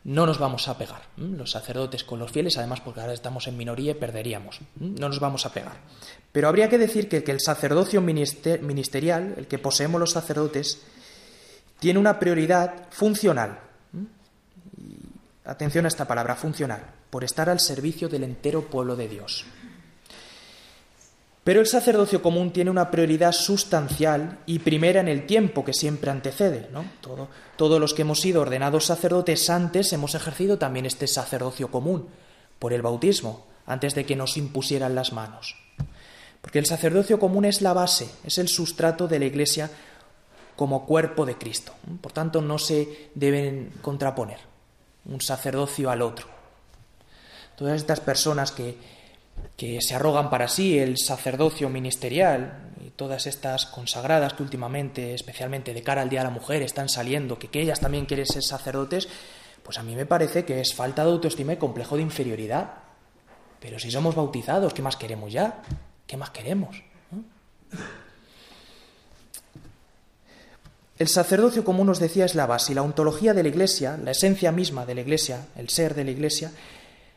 [0.05, 1.01] no nos vamos a pegar.
[1.17, 4.59] Los sacerdotes con los fieles, además porque ahora estamos en minoría y perderíamos.
[4.80, 5.78] No nos vamos a pegar.
[6.32, 10.82] Pero habría que decir que, el sacerdocio ministerial, el que poseemos los sacerdotes,
[11.80, 13.59] tiene una prioridad funcional.
[15.43, 19.45] atención a esta palabra, funcional, por estar al servicio del entero pueblo de Dios.
[21.45, 26.09] Pero el sacerdocio común tiene una prioridad sustancial y primera en el tiempo que siempre
[26.09, 26.69] antecede.
[26.73, 26.83] ¿no?
[27.01, 32.07] Todo, todos los que hemos sido ordenados sacerdotes antes hemos ejercido también este sacerdocio común
[32.57, 35.55] por el bautismo, antes de que nos impusieran las manos.
[36.41, 39.69] Porque el sacerdocio común es la base, es el sustrato de la Iglesia
[40.55, 41.73] como cuerpo de Cristo.
[42.01, 44.39] Por tanto, no se deben contraponer
[45.05, 46.25] un sacerdocio al otro.
[47.55, 48.94] Todas estas personas que
[49.57, 55.73] que se arrogan para sí el sacerdocio ministerial y todas estas consagradas que últimamente, especialmente
[55.73, 59.07] de cara al Día de la Mujer, están saliendo, que, ellas también quieren ser sacerdotes,
[59.63, 62.73] pues a mí me parece que es falta de autoestima y complejo de inferioridad.
[63.59, 65.61] Pero si somos bautizados, ¿qué más queremos ya?
[66.05, 66.83] ¿Qué más queremos?
[70.97, 74.11] El sacerdocio, como nos decía, es la base y la ontología de la Iglesia, la
[74.11, 76.51] esencia misma de la Iglesia, el ser de la Iglesia,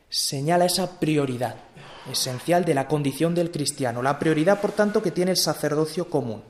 [0.09, 1.68] señala esa prioridad
[2.11, 6.43] esencial de la condición del cristiano, la prioridad, por tanto, que tiene el sacerdocio común.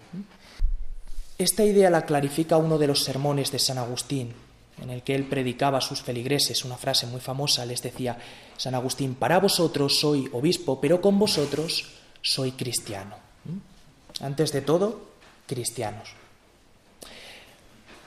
[1.38, 4.34] Esta idea la clarifica uno de los sermones de San Agustín,
[4.82, 8.18] en el que él predicaba a sus feligreses una frase muy famosa, les decía,
[8.56, 11.86] San Agustín, para vosotros soy obispo, pero con vosotros
[12.22, 13.16] soy cristiano.
[14.20, 15.00] Antes de todo,
[15.46, 16.08] cristianos.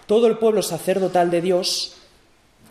[0.07, 1.95] Todo el pueblo sacerdotal de Dios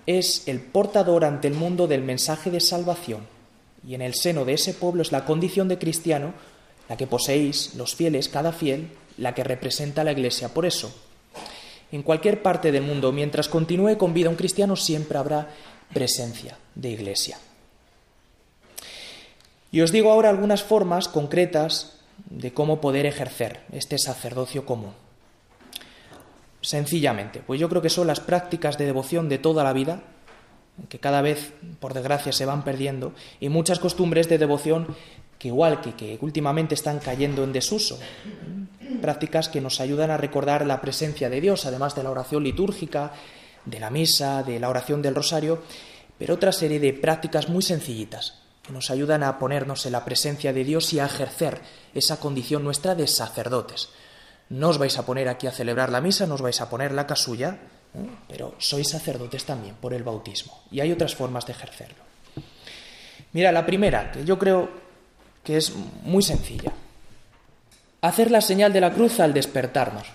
[0.07, 3.40] es el portador ante el mundo del mensaje de salvación
[3.87, 6.35] y en el seno de ese pueblo es la condición de cristiano
[6.89, 10.53] la que poseéis los fieles, cada fiel, la que representa a la Iglesia.
[10.53, 10.93] Por eso,
[11.93, 15.49] en cualquier parte del mundo, mientras continúe con vida un cristiano, siempre habrá
[15.95, 17.39] presencia de Iglesia.
[19.71, 24.93] Y os digo ahora algunas formas concretas de cómo poder ejercer este sacerdocio común.
[26.61, 30.03] Sencillamente, pues yo creo que son las prácticas de devoción de toda la vida,
[30.89, 34.97] que cada vez, por desgracia, se van perdiendo, y muchas costumbres de devoción
[35.39, 37.99] que igual que, que últimamente están cayendo en desuso.
[39.01, 43.13] Prácticas que nos ayudan a recordar la presencia de Dios, además de la oración litúrgica,
[43.65, 45.63] de la misa, de la oración del rosario,
[46.19, 50.53] pero otra serie de prácticas muy sencillitas que nos ayudan a ponernos en la presencia
[50.53, 51.61] de Dios y a ejercer
[51.95, 53.89] esa condición nuestra de sacerdotes.
[54.51, 56.93] No os vais a poner aquí a celebrar la misa, no os vais a poner
[56.93, 57.59] la casulla,
[57.95, 58.11] ¿eh?
[58.29, 60.63] pero sois sacerdotes también por el bautismo.
[60.71, 62.03] Y hay otras formas de ejercerlo.
[63.33, 64.69] Mira, la primera, que yo creo
[65.45, 65.73] que es
[66.03, 66.73] muy sencilla.
[68.03, 70.07] Hacer la señal de la cruz al despertarnos.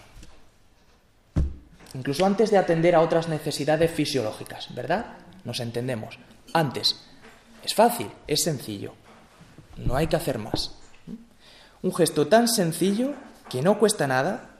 [1.93, 5.05] Incluso antes de atender a otras necesidades fisiológicas, ¿verdad?
[5.45, 6.19] Nos entendemos.
[6.53, 6.99] Antes.
[7.63, 8.93] Es fácil, es sencillo.
[9.77, 10.75] No hay que hacer más.
[11.81, 13.13] Un gesto tan sencillo
[13.49, 14.54] que no cuesta nada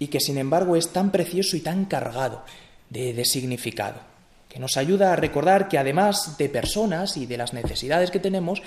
[0.00, 2.42] y que sin embargo es tan precioso y tan cargado
[2.88, 4.00] de, significado.
[4.48, 8.62] que nos ayuda a recordar que además de personas y de las necesidades que tenemos,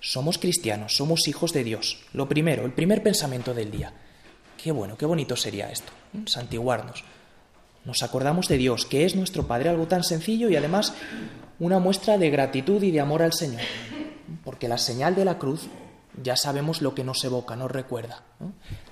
[0.00, 2.00] somos cristianos, somos hijos de Dios.
[2.12, 3.92] Lo primero, el primer pensamiento del día.
[4.60, 5.92] Qué bueno, qué bonito sería esto,
[6.26, 7.04] santiguarnos.
[7.84, 10.94] Nos acordamos de Dios, que es nuestro Padre, algo tan sencillo y además
[11.60, 13.62] una muestra de gratitud y de amor al Señor.
[14.42, 15.68] Porque la señal de la cruz
[16.22, 18.22] ya sabemos lo que nos evoca, nos recuerda.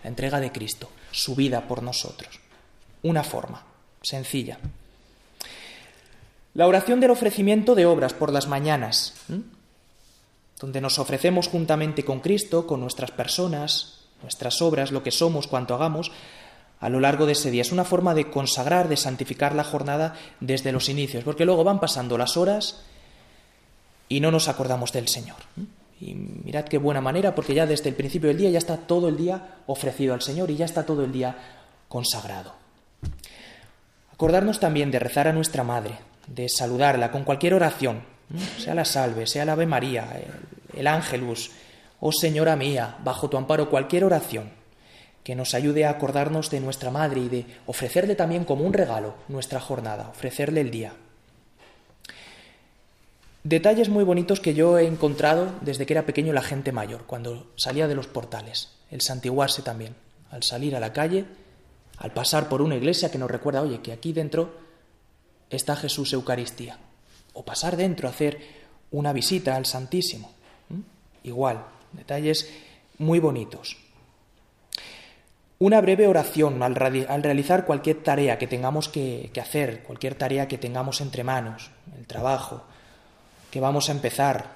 [0.03, 2.41] La entrega de Cristo, su vida por nosotros.
[3.03, 3.65] Una forma
[4.03, 4.59] sencilla.
[6.53, 9.15] La oración del ofrecimiento de obras por las mañanas,
[10.61, 15.75] donde nos ofrecemos juntamente con Cristo, con nuestras personas, nuestras obras, lo que somos, cuanto
[15.75, 16.13] hagamos,
[16.81, 17.63] a lo largo de ese día.
[17.63, 21.81] Es una forma de consagrar, de santificar la jornada desde los inicios, porque luego van
[21.81, 22.83] pasando las horas
[24.09, 25.39] y no nos acordamos del Señor.
[26.01, 29.09] Y mirad qué buena manera, porque ya desde el principio del día ya está todo
[29.09, 31.37] el día ofrecido al Señor y ya está todo el día
[31.89, 32.55] consagrado.
[34.13, 38.03] Acordarnos también de rezar a nuestra Madre, de saludarla con cualquier oración,
[38.59, 40.09] sea la salve, sea la Ave María,
[40.75, 41.51] el, el ángelus,
[42.01, 44.51] oh Señora mía, bajo tu amparo cualquier oración
[45.27, 49.15] que nos ayude a acordarnos de nuestra Madre y de ofrecerle también como un regalo
[49.27, 50.93] nuestra jornada, ofrecerle el día.
[53.49, 57.47] Detalles muy bonitos que yo he encontrado desde que era pequeño la gente mayor, cuando
[57.55, 59.95] salía de los portales, el santiguarse también,
[60.33, 61.27] al salir a la calle,
[61.97, 64.53] al pasar por una iglesia que nos recuerda, oye, que aquí dentro
[65.49, 66.81] está Jesús Eucaristía,
[67.35, 68.41] o pasar dentro a hacer
[68.91, 70.33] una visita al Santísimo.
[71.23, 72.51] Igual, detalles
[72.99, 73.77] muy bonitos.
[75.61, 76.77] Una breve oración al,
[77.09, 81.71] al, realizar cualquier tarea que tengamos que, que hacer, cualquier tarea que tengamos entre manos,
[81.97, 82.65] el trabajo,
[83.57, 84.51] que vamos a empezar,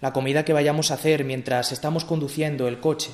[0.00, 3.10] la comida que vayamos a hacer mientras estamos conduciendo el coche,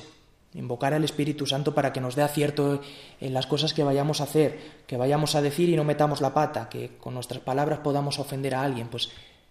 [0.53, 2.79] invocar al Espíritu Santo para que nos dé acierto
[3.19, 6.33] en las cosas que vayamos a hacer, que vayamos a decir y no metamos la
[6.33, 9.09] pata, que con nuestras palabras podamos ofender a alguien, pues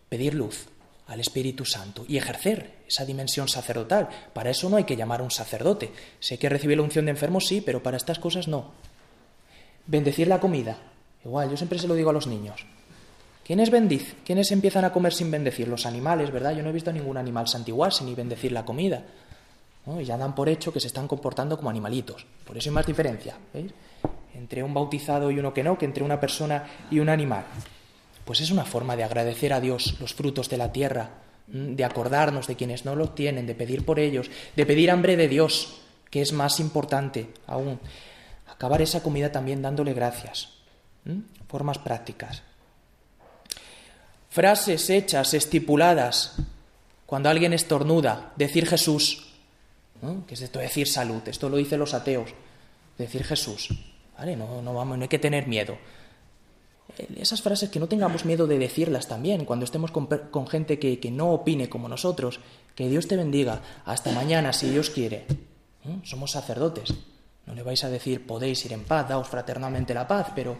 [0.08, 0.68] pedir luz
[1.06, 4.08] al Espíritu Santo y ejercer esa dimensión sacerdotal.
[4.32, 5.92] Para eso no hay que llamar a un sacerdote.
[6.18, 8.72] Sé que recibir la unción de enfermo sí, pero para estas cosas no.
[9.86, 10.78] Bendecir la comida.
[11.26, 12.64] Igual, yo siempre se lo digo a los niños.
[13.44, 14.16] ¿Quiénes bendiz?
[14.24, 15.68] ¿Quiénes empiezan a comer sin bendecir?
[15.68, 16.56] Los animales, ¿verdad?
[16.56, 19.02] Yo no he visto a ningún animal santiguarse ni bendecir la comida.
[20.00, 22.26] Y ya dan por hecho que se están comportando como animalitos.
[22.46, 23.72] Por eso hay más diferencia, ¿veis?
[24.32, 27.44] Entre un bautizado y uno que no, que entre una persona y un animal.
[28.24, 31.10] Pues es una forma de agradecer a Dios los frutos de la tierra,
[31.46, 35.28] de acordarnos de quienes no lo tienen, de pedir por ellos, de pedir hambre de
[35.28, 37.78] Dios, que es más importante aún.
[38.48, 40.48] Acabar esa comida también dándole gracias.
[41.46, 42.42] Formas prácticas.
[44.34, 46.34] Frases hechas, estipuladas.
[47.06, 49.28] Cuando alguien estornuda, decir Jesús.
[50.02, 50.26] ¿no?
[50.26, 50.58] ¿Qué es esto?
[50.58, 51.22] Decir salud.
[51.26, 52.30] Esto lo dicen los ateos.
[52.98, 53.68] Decir Jesús.
[54.18, 54.34] ¿Vale?
[54.34, 55.78] No, no, vamos, no hay que tener miedo.
[57.16, 61.12] Esas frases que no tengamos miedo de decirlas también cuando estemos con, gente que, que,
[61.12, 62.40] no opine como nosotros.
[62.74, 63.62] Que Dios te bendiga.
[63.84, 65.26] Hasta mañana, si Dios quiere.
[65.84, 66.00] ¿Eh?
[66.02, 66.92] Somos sacerdotes.
[67.46, 70.56] No le vais a decir podéis ir en paz, daos fraternalmente la paz, pero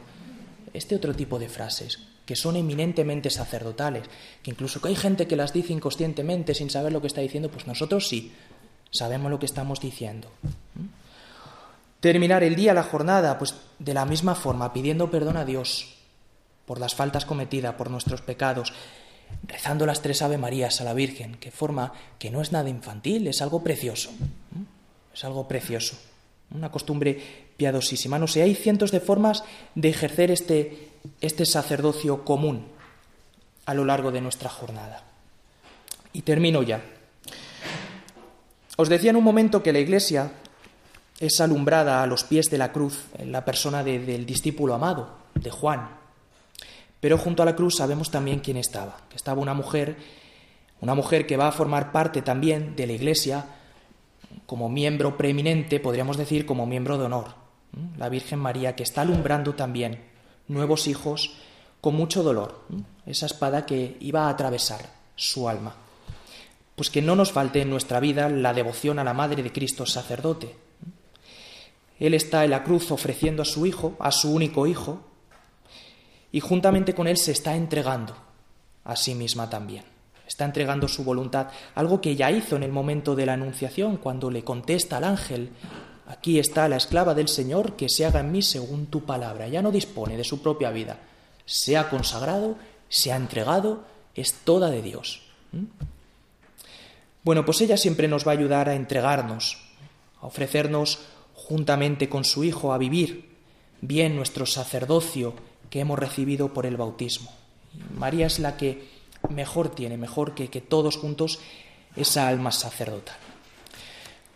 [0.73, 4.05] este otro tipo de frases que son eminentemente sacerdotales,
[4.43, 7.51] que incluso que hay gente que las dice inconscientemente sin saber lo que está diciendo,
[7.51, 8.33] pues nosotros sí
[8.91, 10.31] sabemos lo que estamos diciendo.
[12.01, 15.95] Terminar el día, la jornada, pues de la misma forma, pidiendo perdón a Dios
[16.67, 18.73] por las faltas cometidas, por nuestros pecados,
[19.47, 23.27] rezando las tres Ave Marías a la Virgen, que forma que no es nada infantil,
[23.27, 24.11] es algo precioso.
[25.13, 25.97] Es algo precioso.
[26.51, 27.19] Una costumbre
[27.57, 28.19] piadosísima.
[28.19, 29.45] No sé, hay cientos de formas
[29.75, 30.91] de ejercer este,
[31.21, 32.67] este sacerdocio común
[33.67, 35.03] a lo largo de nuestra jornada.
[36.13, 36.83] Y termino ya.
[38.77, 40.33] Os decía en un momento que la Iglesia
[41.19, 45.17] es alumbrada a los pies de la cruz en la persona de, del discípulo amado,
[45.35, 45.89] de Juan.
[47.01, 49.97] Pero junto a la cruz sabemos también quién estaba, que estaba una mujer,
[50.81, 53.47] una mujer que va a formar parte también de la Iglesia
[54.47, 57.35] como miembro preeminente, podríamos decir como miembro de honor,
[57.97, 60.14] la Virgen María, que está alumbrando también
[60.49, 61.33] nuevos hijos
[61.81, 62.61] con mucho dolor,
[63.07, 65.75] esa espada que iba a atravesar su alma.
[66.77, 69.87] Pues que no nos falte en nuestra vida la devoción a la Madre de Cristo
[69.87, 70.57] sacerdote.
[71.99, 75.01] Él está en la cruz ofreciendo a su hijo, a su único hijo,
[76.33, 78.17] y juntamente con él se está entregando
[78.83, 79.85] a sí misma también.
[80.27, 84.31] Está entregando su voluntad, algo que ya hizo en el momento de la Anunciación, cuando
[84.31, 85.51] le contesta al ángel,
[86.07, 89.49] aquí está la esclava del Señor, que se haga en mí según tu palabra.
[89.49, 90.99] Ya no dispone de su propia vida,
[91.47, 92.57] se ha consagrado,
[92.89, 93.85] se ha entregado,
[94.15, 95.23] es toda de Dios.
[97.23, 99.59] Bueno, pues ella siempre nos va a ayudar a entregarnos,
[100.21, 101.01] a ofrecernos
[101.35, 103.35] juntamente con su Hijo a vivir
[103.81, 105.35] bien nuestro sacerdocio
[105.71, 107.33] que hemos recibido por el bautismo.
[107.97, 108.89] María es la que
[109.29, 111.41] mejor tiene, mejor que, que todos juntos,
[111.97, 113.17] esa alma sacerdotal.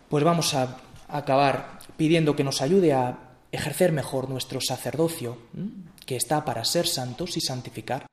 [0.09, 0.77] Pues vamos a
[1.09, 3.17] acabar pidiendo que nos ayude a
[3.51, 5.37] ejercer mejor nuestro sacerdocio,
[6.05, 8.05] que está para ser santos y santificar.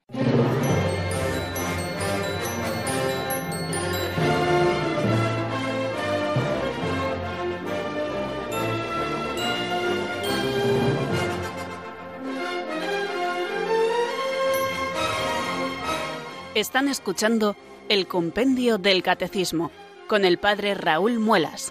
[16.55, 17.55] Están escuchando
[17.91, 19.71] el Compendio del Catecismo
[20.09, 21.71] con el Padre Raúl Muelas.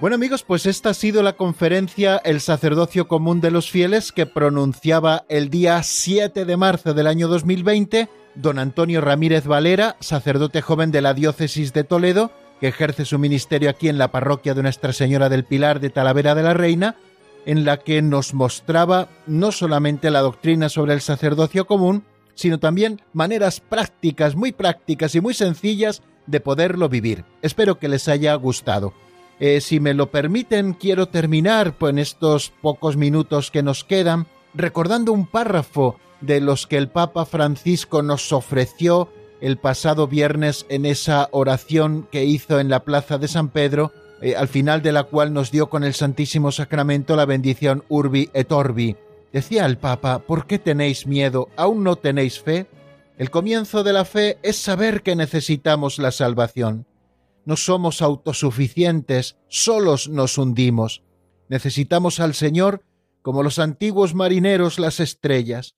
[0.00, 4.26] Bueno amigos, pues esta ha sido la conferencia El sacerdocio común de los fieles que
[4.26, 10.92] pronunciaba el día 7 de marzo del año 2020 don Antonio Ramírez Valera, sacerdote joven
[10.92, 12.30] de la diócesis de Toledo,
[12.60, 16.36] que ejerce su ministerio aquí en la parroquia de Nuestra Señora del Pilar de Talavera
[16.36, 16.94] de la Reina,
[17.44, 22.04] en la que nos mostraba no solamente la doctrina sobre el sacerdocio común,
[22.36, 27.24] sino también maneras prácticas, muy prácticas y muy sencillas de poderlo vivir.
[27.42, 28.94] Espero que les haya gustado.
[29.40, 34.26] Eh, si me lo permiten, quiero terminar pues, en estos pocos minutos que nos quedan
[34.54, 39.08] recordando un párrafo de los que el Papa Francisco nos ofreció
[39.40, 44.34] el pasado viernes en esa oración que hizo en la Plaza de San Pedro, eh,
[44.34, 48.50] al final de la cual nos dio con el Santísimo Sacramento la bendición Urbi et
[48.50, 48.96] Orbi.
[49.32, 51.48] Decía el Papa, ¿por qué tenéis miedo?
[51.56, 52.66] ¿Aún no tenéis fe?
[53.16, 56.87] El comienzo de la fe es saber que necesitamos la salvación.
[57.48, 61.02] No somos autosuficientes, solos nos hundimos.
[61.48, 62.84] Necesitamos al Señor
[63.22, 65.74] como los antiguos marineros las estrellas.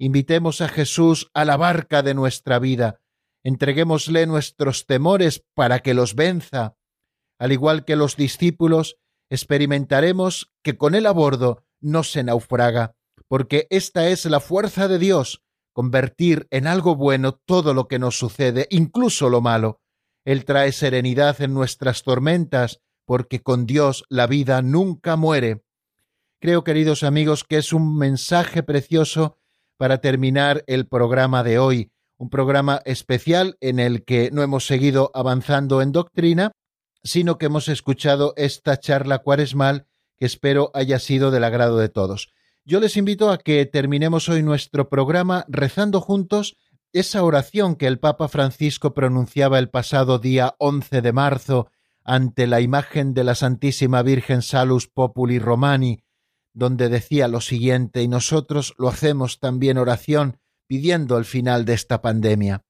[0.00, 2.98] Invitemos a Jesús a la barca de nuestra vida,
[3.44, 6.76] entreguémosle nuestros temores para que los venza.
[7.38, 8.96] Al igual que los discípulos,
[9.30, 12.96] experimentaremos que con él a bordo no se naufraga,
[13.28, 15.40] porque esta es la fuerza de Dios,
[15.72, 19.81] convertir en algo bueno todo lo que nos sucede, incluso lo malo.
[20.24, 25.64] Él trae serenidad en nuestras tormentas, porque con Dios la vida nunca muere.
[26.40, 29.38] Creo, queridos amigos, que es un mensaje precioso
[29.76, 35.10] para terminar el programa de hoy, un programa especial en el que no hemos seguido
[35.14, 36.52] avanzando en doctrina,
[37.02, 39.86] sino que hemos escuchado esta charla cuaresmal
[40.18, 42.32] que espero haya sido del agrado de todos.
[42.64, 46.56] Yo les invito a que terminemos hoy nuestro programa rezando juntos
[46.92, 51.70] esa oración que el Papa Francisco pronunciaba el pasado día 11 de marzo
[52.04, 56.02] ante la imagen de la Santísima Virgen Salus Populi Romani,
[56.52, 62.02] donde decía lo siguiente, y nosotros lo hacemos también oración pidiendo el final de esta
[62.02, 62.64] pandemia.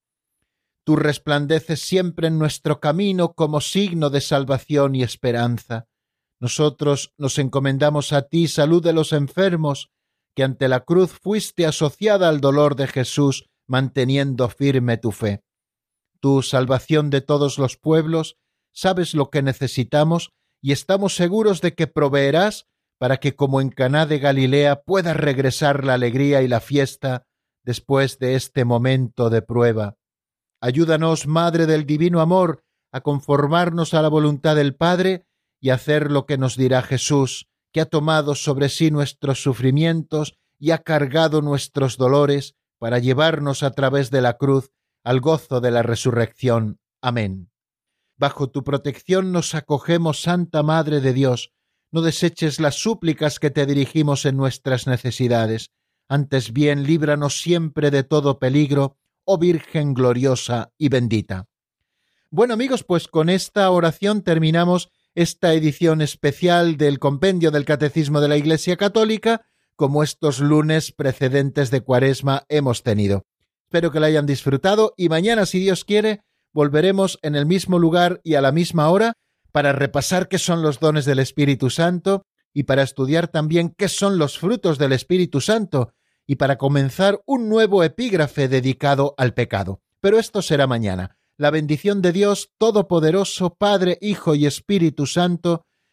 [0.84, 5.86] Tú resplandeces siempre en nuestro camino como signo de salvación y esperanza.
[6.40, 9.90] Nosotros nos encomendamos a ti, salud de los enfermos,
[10.34, 15.42] que ante la cruz fuiste asociada al dolor de Jesús, manteniendo firme tu fe.
[16.20, 18.36] Tú, salvación de todos los pueblos,
[18.72, 22.66] sabes lo que necesitamos y estamos seguros de que proveerás
[22.98, 27.26] para que como en Caná de Galilea pueda regresar la alegría y la fiesta
[27.64, 29.96] después de este momento de prueba.
[30.60, 35.26] Ayúdanos, Madre del Divino Amor, a conformarnos a la voluntad del Padre
[35.60, 40.70] y hacer lo que nos dirá Jesús, que ha tomado sobre sí nuestros sufrimientos y
[40.70, 44.72] ha cargado nuestros dolores para llevarnos a través de la cruz
[45.04, 46.80] al gozo de la resurrección.
[47.00, 47.48] Amén.
[48.16, 51.52] Bajo tu protección nos acogemos, Santa Madre de Dios,
[51.92, 55.70] no deseches las súplicas que te dirigimos en nuestras necesidades.
[56.08, 61.46] Antes bien, líbranos siempre de todo peligro, oh Virgen gloriosa y bendita.
[62.30, 68.26] Bueno amigos, pues con esta oración terminamos esta edición especial del Compendio del Catecismo de
[68.26, 69.46] la Iglesia Católica,
[69.76, 73.24] como estos lunes precedentes de Cuaresma hemos tenido.
[73.64, 76.20] Espero que la hayan disfrutado y mañana, si Dios quiere,
[76.52, 79.14] volveremos en el mismo lugar y a la misma hora
[79.50, 84.18] para repasar qué son los dones del Espíritu Santo y para estudiar también qué son
[84.18, 85.92] los frutos del Espíritu Santo
[86.26, 89.80] y para comenzar un nuevo epígrafe dedicado al pecado.
[90.00, 91.16] Pero esto será mañana.
[91.36, 95.64] La bendición de Dios Todopoderoso, Padre, Hijo y Espíritu Santo,